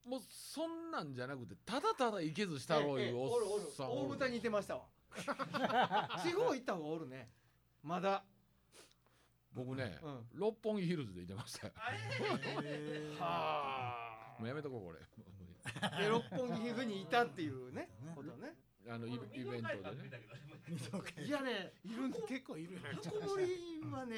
[0.05, 4.83] もうそんなんじゃなくてただただいけずしたろういうおええおるおるっさんおる大豚に似てましたわ。
[6.25, 7.31] 地方行った方がおるね。
[7.83, 8.25] まだ。
[9.53, 10.27] 僕ねうん。
[10.35, 11.73] 六本木ヒルズでいてましたよ
[13.21, 14.99] はもうやめとこうこれ
[15.83, 16.01] あ。
[16.01, 17.89] で六本木ヒルにいたっていうね。
[18.15, 18.57] ことね。
[18.89, 19.75] あのイベイベントで
[20.09, 20.21] ね
[21.25, 22.27] いやね、いるんです。
[22.27, 24.17] 結構いるね引きこもりはね、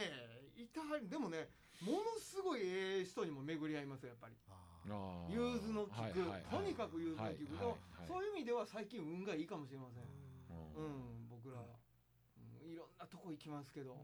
[0.57, 1.51] いたはりでもね、
[1.83, 4.35] ものすごいええ人にも巡り合いますよやっぱり。
[4.49, 5.33] あー。
[5.33, 6.43] 融通の利く、はいはいはい。
[6.51, 10.05] とにかく融通の利く、はいはいはいそういう意味では最近運がいいかもしれません。
[10.77, 10.85] うん。
[10.85, 10.89] う
[11.25, 13.97] ん、僕ら、うん、いろんなとこ行きますけど、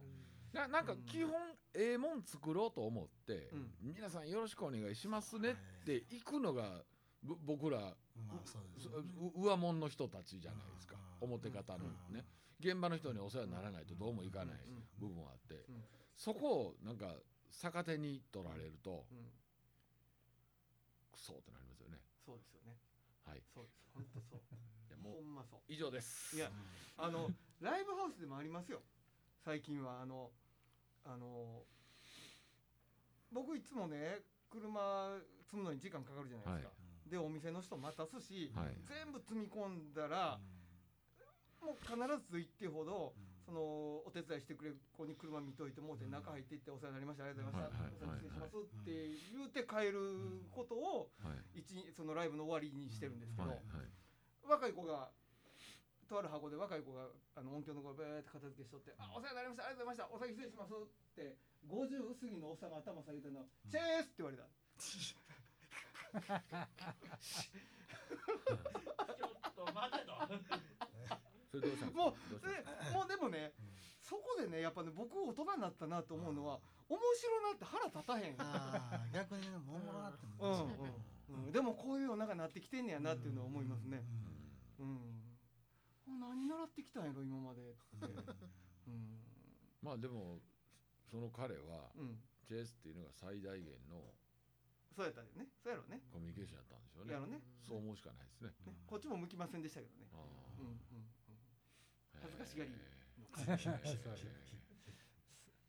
[0.53, 1.33] ななんか基本
[1.75, 3.71] ええもん作ろうと思って、うん。
[3.83, 5.51] 皆さんよろしくお願いしますね
[5.83, 6.83] って行くのが
[7.23, 10.97] ぶ僕らまあそうですうう上門の人たちじゃないですか。
[11.21, 11.29] うん。
[11.29, 12.25] 表方のね。
[12.59, 14.57] 現場の人にお世話にならないとどうもいかない
[15.01, 15.09] うん。
[15.09, 15.65] 部分はあって。
[15.69, 15.85] うん。
[16.17, 17.15] そこをなんか
[17.51, 19.33] 逆手に取られるとうん、
[21.13, 21.99] クソってなりますよね。
[22.25, 22.77] そうですよね。
[23.27, 23.43] はい。
[23.53, 23.91] そうです。
[23.95, 24.41] 本当そう。
[24.89, 25.61] いやもうほんまそう。
[25.69, 26.37] 以上です。
[26.37, 26.51] いや
[26.97, 28.83] あのライブハウスでもありますよ。
[29.45, 30.01] 最近は。
[30.01, 30.31] あの
[31.05, 31.65] あの
[33.33, 34.19] 僕いつもね
[34.51, 36.73] 車積むのに時間かかるじゃないですか、
[37.07, 38.77] でお店の人待たすし、はい。
[38.87, 40.39] 全部積み込んだら、
[41.63, 41.97] もう必
[42.31, 43.15] ず一定ほど、
[43.51, 47.27] そのお手伝いしてくれる子に車見といてもうて中入っていってお世話になりました。
[47.27, 48.95] ありがとうございました、はいはいお先失礼しますって
[49.35, 53.51] 言うて帰ることをはい一日そのライブの終わりにしてるんですけど、
[54.47, 55.11] 若い子が
[56.07, 64.47] とある箱で若い子があの音響の子がベーって片付けしとって「あお世話になりましたありがとうございましたお先失礼します」って50過ぎのおっさんが頭下げてるの「チェース!」って言われた。
[66.11, 70.11] ちょっと待てと
[71.51, 71.99] それどうしたんですか？
[71.99, 72.49] もうで
[72.95, 73.53] もうでもね
[74.01, 76.59] そこでねやっぱね僕大人になったなと思うのは
[76.89, 80.47] 面白なって腹立たへんああ逆にねももろなってう。
[80.47, 81.53] んうんうん。
[81.53, 84.03] でもこういう世の中になってきてんねやなっていうのは思いますね。
[84.79, 84.99] うん。
[86.19, 87.61] 何習ってきたんやろ今まで。
[87.61, 87.77] って
[88.89, 89.21] うん。
[89.83, 90.39] まあでも
[91.11, 92.19] その彼はうん。
[92.49, 94.03] チェスっていうのが最大限の
[94.91, 95.47] そうやったよね。
[95.63, 96.03] そうやろうね。
[96.11, 97.13] コミュニケーションやったんでしょうね。
[97.15, 97.39] やろうね。
[97.63, 98.51] そう思うしかないですね。
[98.67, 98.75] ね。
[98.91, 100.11] こっちも向きませんでしたけどね。
[100.11, 100.19] あ
[100.59, 101.07] うんうんうん。
[101.07, 101.20] ー
[102.23, 104.19] 恥ずかしがりへのかもそうっ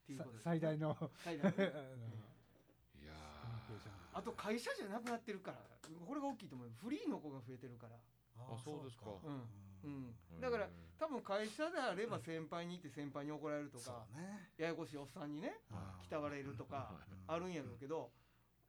[0.05, 0.43] ていうことです。
[0.43, 1.57] 最大の最大の。
[1.57, 1.61] い
[3.05, 4.19] やー。
[4.19, 5.57] あと会社じゃなくなってるから
[6.05, 6.69] これが大きいと思う。
[6.83, 7.95] フリーの子が増えてるから。
[8.37, 9.05] あそうですか。
[9.23, 9.47] うん。
[9.83, 10.15] うん。
[10.35, 10.67] へーだから
[10.99, 14.49] 多分会社であれば先輩に行って先輩に怒られるとそかうね。
[14.57, 16.93] ややこしいおっさんにねあー鍛われるとか
[17.27, 18.11] あるんやろうけど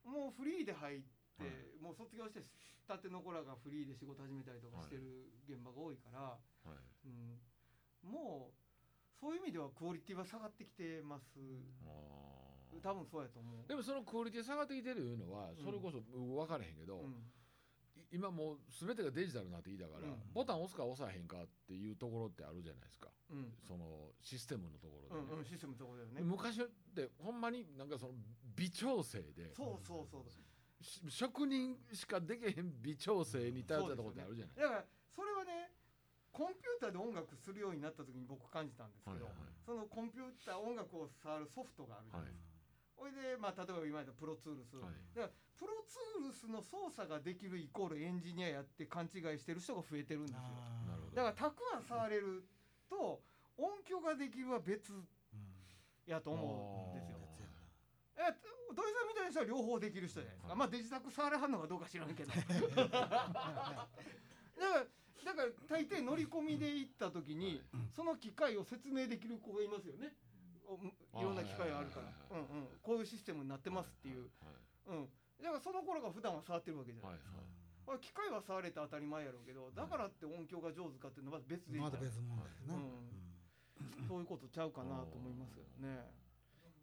[0.05, 1.51] もうフリーで入ってはい。
[1.83, 2.41] もう卒業して
[2.87, 5.03] たての子らがフリーで仕事始めたりとかしてる
[5.49, 6.79] 現場が多いからはい。
[7.07, 7.39] うん
[8.03, 8.63] もう
[9.21, 11.39] そういう意味ではクオリティは下がってきてます。
[12.83, 13.69] 多分そうやと思う。
[13.69, 15.57] でもそのクオリティ下がってきてるいうのはん。
[15.57, 17.23] それこそ分からへんけど、うん。
[17.95, 20.17] い今もう全てがデジタルになってきたから、うん。
[20.33, 23.09] ボタン押すか押さへんかっていうところってあるじゃないですか。
[23.31, 23.53] うん。
[23.67, 26.23] そのシステムのところでね、うんうんシステムのところだよね。
[26.23, 28.15] 昔ってほんまになんかその
[28.57, 30.25] 微調整でそうそうそう。
[30.83, 34.57] し職人しかできへん微調整に頼ったところってあるじゃない。
[34.57, 34.85] だから
[35.15, 35.71] それはね
[36.33, 39.53] コンピューターで音楽するようになった時に僕感じたんですけど、はいはい。
[39.69, 42.57] そのコンピューター音楽を触るソフトがあるじゃないですか、
[42.97, 44.97] ほいで、まあ、例えば今言ったプロツールス、はい。
[45.13, 50.43] だからプロツールスの操作ができるイコールエンジニアやって勘違いしてる人が増えてるんですよ。
[51.13, 52.49] だからたくあん触れる
[52.89, 53.21] と
[53.61, 54.91] 音響ができるは別
[56.09, 57.21] やと思うんですよ。
[58.17, 58.33] え
[58.73, 60.59] 土井さんみたいな人は両方できる人じゃないですか、はい。
[60.59, 62.33] まあデジタク触れはんのかどうか知らんけど。
[62.73, 63.87] だか
[64.57, 64.87] ら
[65.25, 67.63] だから大抵乗り込みで行った時に、
[67.95, 70.15] その機械を説明できる子がいますよね。
[70.67, 70.79] お
[71.21, 72.07] いろんな機械があるから。
[72.07, 72.69] はいうんうん。
[72.83, 74.31] こういうシステムになってますっていう、
[74.87, 75.09] うん。
[75.43, 77.47] だからその頃が普段は触ってるわけじゃないはいはい。
[77.87, 82.79] まあ機械は触れて当たり前やろうけどだからって音響が上手かっていうのは別でいいまだ別物だよね。
[83.83, 84.07] うん。
[84.07, 86.07] そういうことちゃうかなと思いますけどね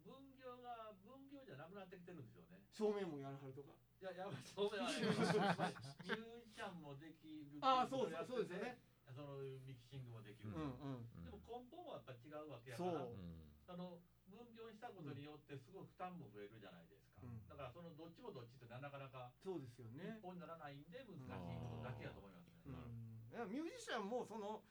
[0.04, 2.60] 分業が分業じゃなくなってきてるんですよね。
[2.68, 8.80] 照明もやらはるとかいややばいそうだよねミュージシャンもできるああそうそうそうですよね。
[9.12, 9.36] その
[9.68, 11.04] ミキシングもできる、うんうん。
[11.04, 13.12] うんでも根本はやっぱ違うわけやからそう。
[13.12, 17.44] うんあの分業したことによってすごい負担も増えるじゃないですか、うん。
[17.46, 23.36] だからそのどっちもどっちってなかなかそうですよ一ね本にならないんで難しいことだけやと思いますね、うん。
[23.36, 24.64] いやミュージシャンもその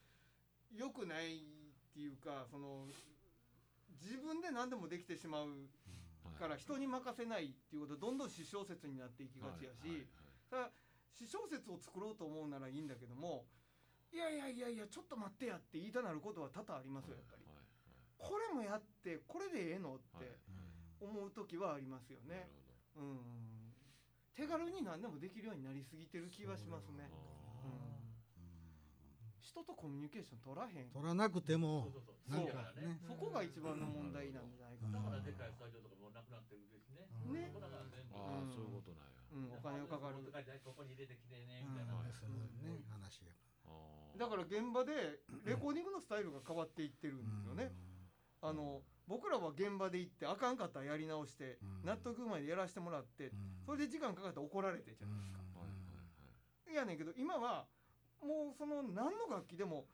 [0.74, 2.88] 良くないっていうかその
[4.02, 5.70] 自分で何でもできてしまうはい
[6.38, 10.08] から人に任せないっていうことでどんどん私小説になっていきがちやし、
[10.50, 10.72] ただ
[11.14, 13.46] 私小説を作ろうと思うならいいんだけども
[14.12, 17.60] いやいやいやいやちょっと待ってやって言いたなることは多々ありますよやっぱり、はい
[18.20, 20.36] これもやってこれでええのって
[21.00, 22.50] 思う時はありますよね、
[22.98, 23.20] うん
[24.36, 27.12] 手軽に何でもできるようになりすぎてる気はしますね、
[27.64, 28.09] うん
[29.50, 30.94] 人とコミュニケーション取らへん。
[30.94, 32.30] 取らなくてもそうそうそう。
[32.30, 33.02] なんかだからねね。
[33.02, 37.10] そこが一番の問題なんじゃないかな、だからでかいスタジオとかもなくなってるですね。
[37.34, 37.50] ね
[38.14, 39.20] ああそういうことなんや。
[39.30, 40.22] うん、お金をかかる。
[40.66, 41.98] ここに入れてきてねうんみたいな。
[42.14, 43.34] そういうね話や
[44.18, 47.72] だから現場でレコーディングのスタイルが変わっていってるんですよね、
[48.42, 51.88] あの僕らは現場で行ってあかんかったらやり直して、うん。
[51.88, 53.32] 納得までやらせてもらって、
[53.66, 56.74] それで時間かかって怒られてじゃないですか、はいはい。
[56.74, 57.66] いやねんけど今は
[58.22, 59.86] もうその何の楽器でも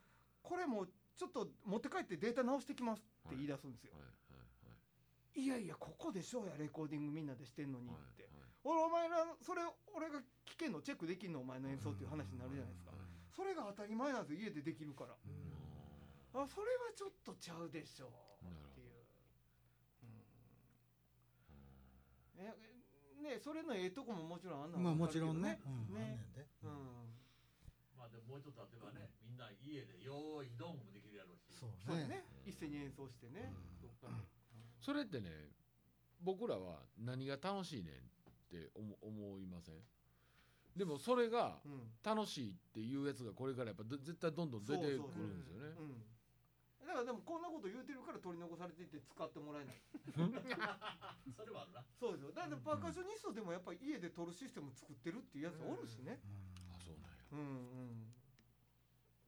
[0.42, 4.10] これもうちょっと持って帰ってデータ直してきますって言い出すんですよ、はいは
[5.36, 8.32] いい、やいやここでしょうやレコーディングみんなでしてんのにはいって、はい
[8.66, 9.62] 俺お前らそれ
[9.94, 12.90] 俺が聞けんのチェックできんのお前の演奏っていう話になるじゃないですか、
[13.30, 19.06] それが当たり前なんですよ家でできるから、あそれはちょっとちゃうでしょうっていう、
[22.42, 22.50] うん。
[22.50, 25.62] えねそれのええとこももちろんあんなまあもちろんね。
[25.92, 25.94] うん。
[25.94, 26.02] ね。
[26.02, 26.48] あんねんで。
[26.64, 26.95] うん
[28.28, 31.46] ももうちょっと例えばね、みんな家でよーいドンもできるやろうし。
[31.60, 32.26] そうそうだね。
[32.26, 34.14] ね一斉に演奏してね、どっかで、
[34.82, 35.30] それってね
[36.22, 39.76] 僕らは何が楽しいねんって思思いません？
[40.76, 41.92] でもそれがうん。
[42.04, 45.74] 楽しいっていうやつがこれからやっぱど絶対どんどん出てくるんですよね。
[45.80, 46.04] うん。
[46.86, 49.82] だからでもこんなこと言うてるから取り残されていって使ってもらえない。
[51.36, 51.84] それはあるな。
[52.00, 52.32] そうですよ。
[52.32, 56.20] だってパーカッショニストでもやっぱり家で撮るシステム作ってるっていうやつおるしね。
[56.70, 57.18] あそうなんや。
[57.32, 57.42] うんう
[57.90, 58.05] ん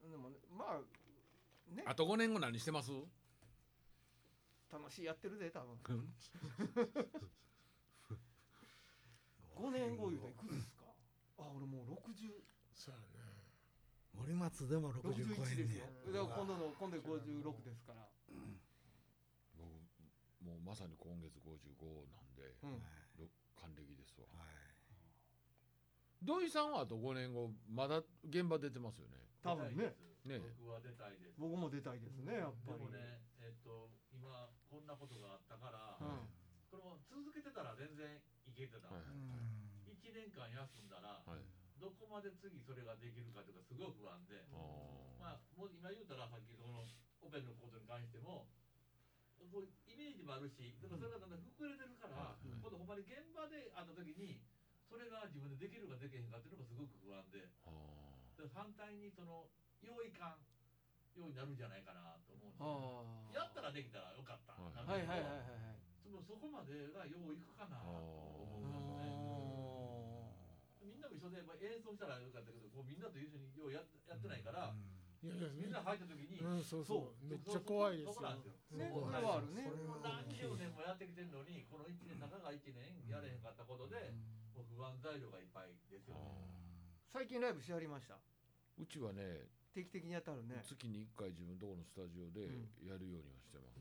[0.10, 0.82] でもねまあ
[1.76, 1.84] ね。
[1.86, 2.92] あと5年後何してます？
[4.72, 5.78] 楽しいやってるで多分。
[9.56, 10.86] 5年後言うといくつですか？
[11.40, 12.32] あ俺もう60
[12.76, 13.08] そうやね。
[14.14, 15.86] 森松でも60 61超えんねですよ。
[15.86, 18.08] やだから今度の今度56ですから。
[19.58, 19.68] 僕
[20.42, 22.80] もうまさに今月55なんで、うん。
[23.18, 24.28] ろ還暦ですわ。
[24.34, 24.48] はい。
[26.26, 29.96] 土井さんはあと5年後まだ現場出てますよね多分ね。
[30.26, 30.40] ね。
[30.60, 31.40] 僕は出たいです。
[31.40, 32.84] 僕も出たいですねやっでぱり。
[32.84, 36.28] もねえっと今こんなことがあったから、うん
[36.68, 39.08] これも続けてたら全然いけてた、はい
[39.88, 41.44] 1年間休んだら、はい。
[41.80, 44.58] どこまで次それができるかというかすごい不安で、あ
[45.22, 46.84] まあ、もう今言うたらさっきこの
[47.22, 48.50] オペのことに関しても
[49.54, 52.50] こうイメージもあるしだからそれがだんだん膨れてるから、はい。
[52.52, 54.42] 今度ほんまに現場で会った時に
[54.90, 57.46] それが自分でできるかできへんかっていうのがすごく不安で。
[57.70, 59.50] あで反対にその
[59.82, 60.38] 用意感
[61.18, 64.78] ようになるんじゃないかなと思うんでやったらできたらよかった、はい。
[64.78, 69.12] だけどはいはいそのそこまでがよういくかなと思あうんですよね。
[70.80, 77.28] みんなも一緒で、まあ、演奏したらよかったけどこうみんなと一緒にようやっやってないから、いやいやみんな入った時に、うんそうそう。
[77.28, 78.24] めっちゃ怖いですよ。
[78.24, 78.80] そこなんですよ。
[78.80, 79.68] ねそうそれはあるね。
[80.00, 84.16] 何十年もやってきてるのにこの1年たかが1年やれへんかったことで、
[84.56, 86.32] もう不安材料がいっぱいですよね、
[87.14, 88.16] 最近ライブしはりました。
[88.78, 90.62] うちはね定期的にやってはるね。
[90.68, 92.88] 月に1回自分のところのスタジオでうん。
[92.88, 93.80] やるようにはしてます、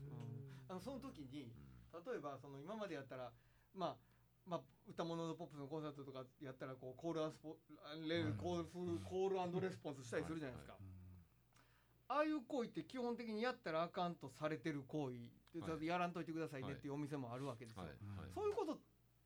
[0.69, 1.51] あのその時に
[1.91, 2.05] うん。
[2.07, 3.31] 例えばその今までやったら
[3.75, 3.95] まあ
[4.47, 7.57] まあ歌物のポップスのコンサートとかやったらこうコールアンスポ
[8.07, 8.37] レうん。
[8.39, 8.65] コール
[9.03, 10.79] コールレスポンスしたりするじゃないですか、
[12.07, 15.27] ああいう行為って基本的にやったらあかんとされてる行為。
[15.53, 15.85] ではい。
[15.85, 17.91] やらんといてくださいねっていうお店もあるわけですよ、はい。
[17.91, 18.31] はい。
[18.33, 18.77] そういうことっ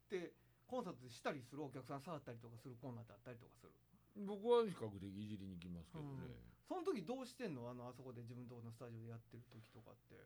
[0.10, 0.34] て
[0.66, 1.64] コンサートでしたりする？
[1.64, 2.76] お客さん触ったりとかする？
[2.82, 3.72] コーナーってあったりとかする？
[4.16, 6.36] 僕は比較的いじりに行きますけどね、
[6.68, 7.70] その時どうしてんの？
[7.70, 10.20] あのあそこで自分のところのスタジオでやってる時とかって。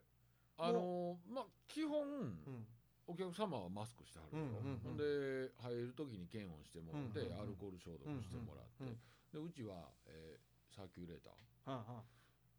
[0.58, 2.66] あのまあ基本、うん。
[3.06, 4.98] お客様はマスクしてはるでしょ、うんうんうん。
[4.98, 7.42] ほんで入る時に検温してもらって、うんうんうん。
[7.44, 8.98] アルコール消毒してもらって、うん
[9.38, 9.52] うん。
[9.52, 12.16] でうちは、えーサーキュレーターはあはあ。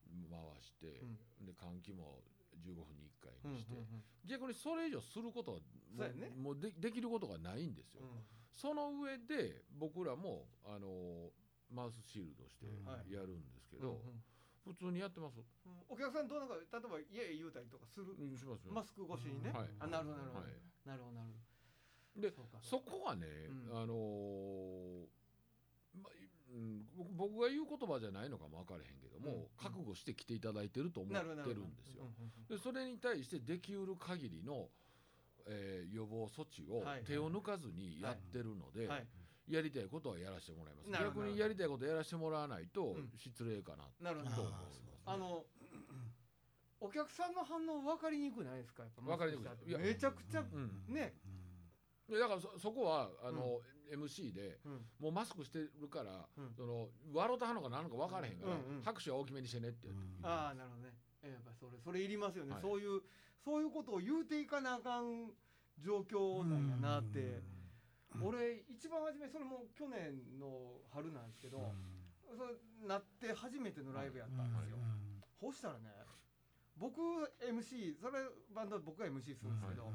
[0.06, 1.02] 回して、
[1.40, 1.46] うん。
[1.48, 2.22] で換気も
[2.64, 5.62] 15分に1回うんにして、うんうん逆にそれ以上することはも
[5.96, 6.34] そうやね。
[6.34, 8.02] もうでできることがないんですよ、
[8.50, 11.30] その上で僕らもあの
[11.70, 13.12] マウスシールドしてはい。
[13.12, 14.02] やるんですけうんど、
[14.64, 15.78] 普通にやってます、うん。
[15.88, 18.16] お客さんどうなんか例えば家へ言うたりとかする。
[18.18, 18.72] うん、しますよ。
[18.72, 19.70] マスク越しにね、はい。
[19.78, 20.88] あなるほどなるほど、はい。
[20.88, 22.20] なるほどなるほど。
[22.20, 23.78] でそこはね、うん。
[23.78, 25.06] あのー
[26.02, 26.10] ま
[26.48, 32.06] うん、僕僕が言う言葉じゃないのかも分からへんけども、うん覚悟して来ていただいてると思ってるんですよ。
[32.48, 34.68] でそれに対してできうる限りの、
[35.46, 39.06] えー予防措置をはい手を抜かずにやってるので、はい
[39.48, 40.90] やりたいことはやらせてもらいます。
[41.04, 43.10] 逆にやりたいことやらせてもらわないとうん。
[43.16, 44.34] 失礼かななるほど。
[44.34, 44.82] と思います。
[45.06, 45.44] あの
[46.80, 48.82] お客さんの反応分かりにくくないですか？
[48.82, 50.84] やっぱ分かりにくいいやめちゃくちゃ、うん。
[50.94, 53.60] だからそそこはあの、
[53.92, 54.86] MC でうん。
[54.98, 56.54] もうマスクしてるから、うん。
[56.54, 58.82] その笑うたはんのか何のか分からへんから、うんうん。
[58.82, 59.88] 拍手は大きめにしてねって、
[60.22, 60.94] ああなるほどね。
[61.22, 62.62] えやっぱそれそれいりますよね、はい。
[62.62, 63.02] そういう
[63.44, 65.30] そういうことを言うていかなあかん
[65.78, 67.42] 状況なんやなって、
[68.22, 71.72] 俺一番初めそれも去年の春なんですけど、
[72.36, 72.54] それ
[72.88, 74.78] なって初めてのライブやったんですよ、
[75.40, 75.90] ほしたらね
[76.76, 77.00] 僕
[77.40, 78.18] MC それ
[78.54, 79.92] バンド僕が MC するんですけど、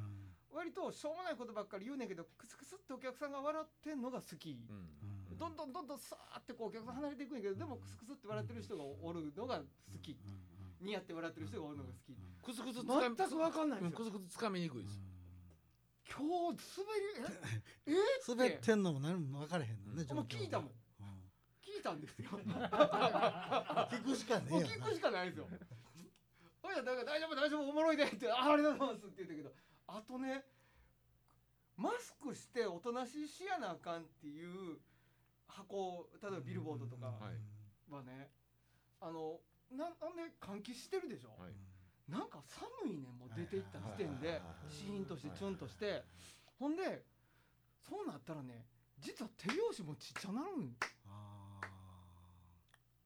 [0.54, 5.38] 割としょうもないことばっかり言うねんけどクスクスってお客さんが笑ってんのが好き、うん。
[5.38, 9.64] どんどんどんどんさーってこうお客さん離れていくんやけどでもクスクスって笑ってる人がおるのが好
[10.02, 10.18] き。
[10.82, 12.16] 似合って笑ってる人がおるのが好き。
[12.42, 13.92] クスクスつかみ全く分かんないすよ。
[13.92, 15.00] クスクスつかみにくいです、
[16.10, 17.06] 今日滑り
[17.86, 17.94] え？
[17.94, 17.96] え？
[18.28, 20.70] 滑ってんのも何も分からへんのねもう聞いたもん。
[20.70, 20.72] ん。
[21.62, 22.30] 聞いたんですよ。
[22.42, 24.62] 聞くしかねえよ。
[24.68, 25.48] 聞くしかないですよ。
[26.64, 29.54] ほいやだから大丈夫大丈夫おもろいでってあありがとうございますって言ったけど
[29.93, 30.43] あとね
[31.75, 34.80] マスクしておとなしいしやなあかんっていう
[35.47, 37.08] 箱例えばビルボードとか
[37.89, 38.30] はね
[39.01, 41.54] あのなんなんで換気してるでしょ、はい。
[42.12, 44.41] なんか寒いねんもう出ていった時点で。
[44.69, 46.04] シーンとしてチュンとして。
[46.60, 47.04] ほんで
[47.88, 48.65] そうなったらね
[48.99, 50.75] 実は手拍子もちっちゃなるん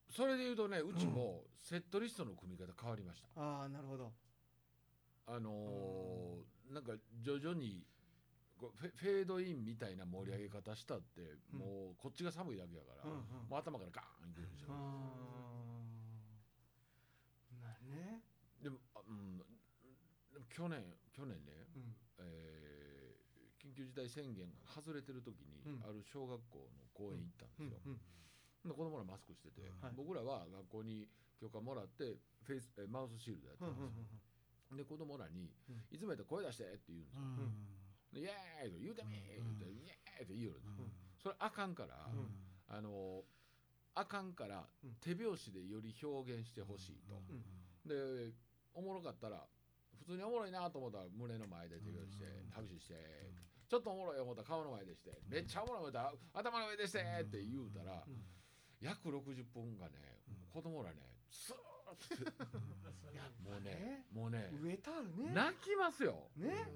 [0.10, 4.12] それで言うとねうちもセットリストの組み方変わりました、ああなるほど。
[5.28, 7.86] あのーなんか徐々に
[8.58, 11.22] フェードインみたいな盛り上げ方したって、
[11.54, 11.60] うん。
[11.60, 13.50] もうこっちが寒いだけやから、うんうん。
[13.50, 14.44] もう頭からガーンいくん。
[14.44, 14.74] ですよ、あ
[17.84, 18.24] ね。
[18.62, 19.38] でもあうん。
[20.34, 21.96] でも去年去年ね、うん。
[22.20, 22.96] えー
[23.66, 25.84] 緊急事態宣言が外れてる時に、うん。
[25.84, 27.98] ある小学校の公園行ったんですよ、うん
[28.66, 29.94] で子供らマスクしてて、はい。
[29.96, 31.08] 僕らは学校に
[31.40, 34.20] 許可もらってフェイスえマウスシールドやってうんたんですよ、
[34.72, 35.84] で子供らに、うん。
[35.92, 37.50] いつもやったら声出してって言うんですよ、
[38.14, 40.92] でイエーイと言うてみー言うて、イエーイって言いよるん
[41.22, 42.30] それあかんから、うん。
[42.68, 43.24] あの
[43.94, 44.96] あかんからうん。
[45.00, 47.22] 手拍子でより表現してほしいと、
[47.86, 48.34] で
[48.74, 49.46] おもろかったら
[50.00, 52.50] 普通におもろいなと思ったら胸の前で手拍子してうん。
[52.52, 52.96] 拍手して、
[53.70, 58.22] ちょっとおもろい思ったら顔の前でして、めっちゃおもろい思ったら頭の上でしてって言うたら、うん。
[58.82, 60.20] 約60分がね、
[60.52, 60.98] 子供らね
[61.30, 61.56] スー
[63.44, 65.32] もうねもうね植えたるね。
[65.34, 66.30] 泣きますよ。
[66.38, 66.68] ね？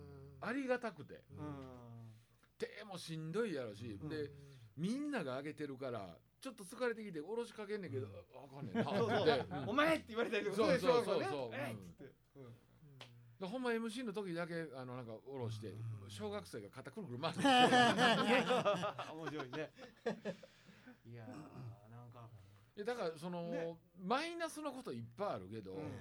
[0.41, 1.22] ありがたくて。
[1.38, 2.13] うん。
[2.57, 4.09] 手もしんどいやろし、うん。
[4.09, 4.32] で
[4.78, 8.72] みんなが上げてるからちょっと疲れてきておろしかけんねんけど、あかんね
[9.67, 11.20] お前って言われたりとかそうそうそう
[11.51, 11.76] ね
[13.39, 15.74] そうほんま MC の時だけあのなんか下ろして
[16.07, 17.41] 小学生が肩くるくる回って。
[17.43, 19.72] 面白いね。
[21.05, 21.26] いや
[22.80, 23.78] やだからその、ね。
[23.98, 25.92] マイナスのこといっぱいあるけど、うん。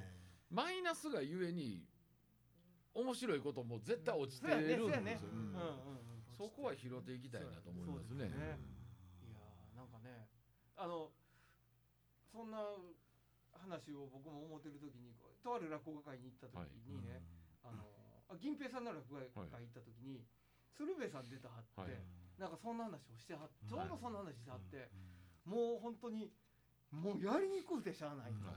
[0.51, 1.85] マイナスがゆえに
[2.95, 4.77] 面白いことも絶対落ちてそうやね。
[4.77, 5.31] るんですよ。
[5.33, 5.39] うん。
[5.39, 6.09] うんうんうん。
[6.37, 8.15] そこは拾っていきたいなと思いますね。
[8.15, 8.59] そうですね
[9.27, 10.31] いやーなんかね
[10.77, 11.11] あの
[12.31, 12.63] そんな
[13.59, 17.23] 話を僕も思ってる時にとある落語会に行った時にね、
[17.65, 17.83] あの
[18.31, 20.23] あ銀平さんの落語会行った時に、
[20.77, 21.99] 鶴瓶さん出たはって、はい。
[22.39, 24.91] なんかそんな話をしてはってちょはいうどそんな話してはって、
[25.43, 26.31] もう本当に
[26.93, 28.49] もうやりにくくてしゃあないと。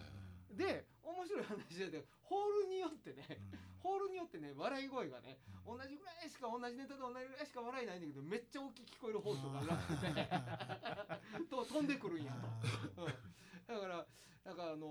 [0.56, 3.40] で面白い話でホールによってね、
[3.80, 11.48] ホールによってね笑い声がね同じぐらいしか同じネタで同じぐらいしか笑いないんだけどめっちゃ大きく聞こえるホールとかあるらしくて。
[11.50, 12.32] と飛んでくるんや
[12.96, 14.08] と、うん、だから
[14.44, 14.88] なんかあの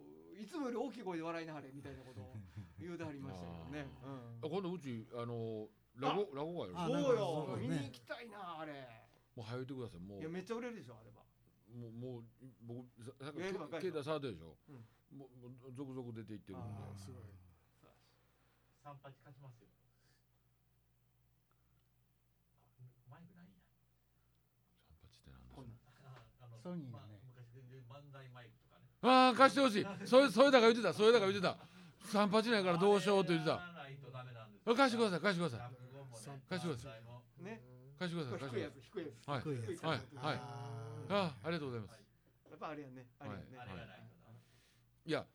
[0.00, 2.34] ーいつもより大きい声で笑いなはれみたいなことを
[2.78, 3.86] 言うてはりましたけどね、
[4.42, 7.46] うん、今度うちあの落語落語会あやるそうよ。
[7.48, 7.68] そうね。
[7.68, 8.72] 見に行きたいなあれ。
[9.36, 10.00] もう早いてください。
[10.00, 10.20] もう。
[10.20, 11.22] いやめっちゃ売れるでしょあれば
[11.74, 12.24] もうもう
[12.62, 14.56] 僕ささっき携帯触ってるでしょ？
[14.68, 15.18] うん。
[15.18, 16.68] もうもう続々出ていってるんで。
[16.98, 17.24] すごい。
[18.82, 19.66] 三八勝ちますよ。
[22.78, 23.58] あマイクないんや
[24.86, 26.62] 三八ってなんだ？
[26.62, 28.86] ソニーのまあね昔で漫才マイクとかね。
[29.02, 29.86] ああ貸してほしい。
[30.06, 30.94] それそれだから言ってた。
[30.94, 31.58] それだから言ってた。
[32.06, 33.58] 三八ないからどうしようって言ってた。
[34.74, 35.70] 貸してください貸してください。
[36.48, 37.22] 貸してくださ漫才も。
[37.38, 37.73] ね
[38.04, 38.62] 貸してください低い。
[38.62, 39.28] やつ低いやつ。
[39.28, 39.42] はい。
[39.42, 39.96] 低はい。
[39.96, 40.16] やつ。
[40.20, 40.36] はい。
[40.36, 42.04] ああありがとうございます。
[42.50, 43.06] やっぱあれやね。
[43.18, 43.44] あれやね、
[45.04, 45.10] い。
[45.10, 45.26] や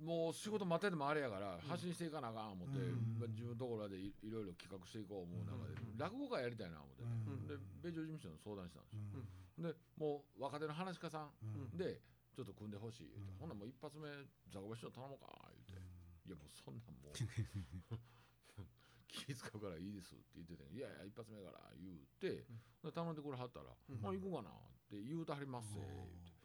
[0.00, 3.20] もう仕事待っててもあれやから発信していかなあかん思って、うん。
[3.20, 5.98] まあ自分のところでいいろいろ企画していこう思う中で、うん。
[6.00, 7.46] 落語会やりたいな思って、ん。
[7.46, 9.20] で米朝事務所に相談したんですよ、
[9.60, 11.30] でもう若手の話家さん。
[11.44, 11.76] うん。
[11.76, 12.00] で
[12.32, 14.08] ちょっと組んでほしいほんならもう一発目
[14.48, 17.14] ザコバ師匠頼もうか言うて、いやもうそんなんもう
[19.10, 22.46] 気使うからいいですって言ってて、いやいや一発目から言うて、
[22.82, 24.00] で頼んでくれはったら、うん。
[24.00, 24.52] まあ行こうかなっ
[24.88, 25.80] て言うてはりますせ、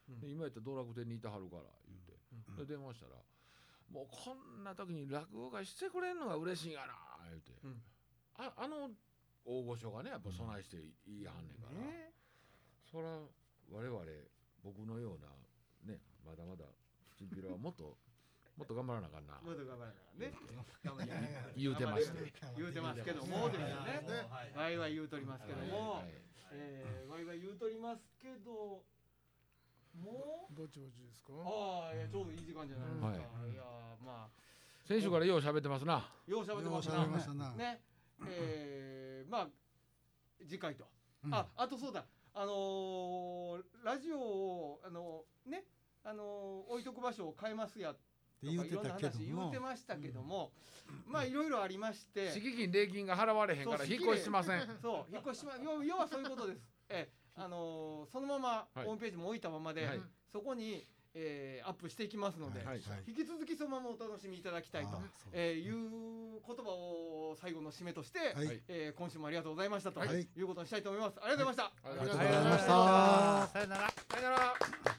[0.09, 0.25] 言うて。
[0.27, 2.17] で今やったら道楽店にいてはるから言うて、
[2.65, 3.21] で電話したら
[3.89, 6.93] 「もうこんな時に落語会してくれんのが嬉しいがな」
[7.29, 7.81] 言うて、うん。
[8.37, 8.91] ああの
[9.45, 12.13] 大御所がねやっぱ備えしていいはんねんから、ね。
[12.89, 13.21] そら
[13.69, 14.01] 我々
[14.63, 15.27] 僕のような
[15.93, 16.65] ねまだまだ
[17.15, 17.97] チンピラはもっと
[18.57, 19.33] もっと頑張らなあかんな。
[19.43, 20.33] もっと頑張らなね。
[20.83, 21.11] 頑張り
[21.61, 23.99] 言うてまして 言うてますけどもですよね。
[24.31, 24.53] はい。
[24.55, 26.05] ワイワイ言うとりますけども、はい。
[26.51, 28.83] えー、ワイワイ言うとりますけど
[29.95, 30.47] も。
[30.49, 31.33] うぼちぼちですか？
[31.43, 33.51] ああちょうどいい時間じゃないですか、はい。
[33.51, 33.63] い、や
[34.01, 34.29] まあ。
[34.85, 36.09] 先週からよう喋ってますな。
[36.27, 36.81] よう喋ってま
[37.19, 37.51] すな。
[37.55, 37.81] ね。
[38.27, 39.49] えー、まあ
[40.39, 40.87] 次回と、
[41.25, 41.33] うん。
[41.33, 42.05] ああとそうだ。
[42.33, 45.65] あのーラジオをあのね。
[46.03, 48.14] あのー置いとく場所を変えますやって
[48.51, 50.51] 言ってたけどいろんな話言もうてましたけども、
[51.07, 52.31] まあいろいろありまして。
[52.31, 54.61] 敷金礼金が払われへんから引っ越ししません。
[54.81, 56.61] そう引っ越ししま要要はそういうことです。
[56.89, 58.85] え あのーそのままはい。
[58.85, 60.01] ホームページも置いたままで、はい。
[60.31, 65.69] そこに、えーアップしていきますので、はい引き続きそのままお楽しみいただきたいとえーい
[66.37, 68.61] う言葉を最後の締めとして、はい。
[68.67, 70.21] えー今週もありがとうございましたと、はい。
[70.21, 71.19] い、うことにしたいと思います。
[71.21, 71.89] ありがとうございました。
[71.89, 73.47] ありがとうありがとうございました。
[73.47, 73.89] さよなら。
[73.89, 74.94] さよなら。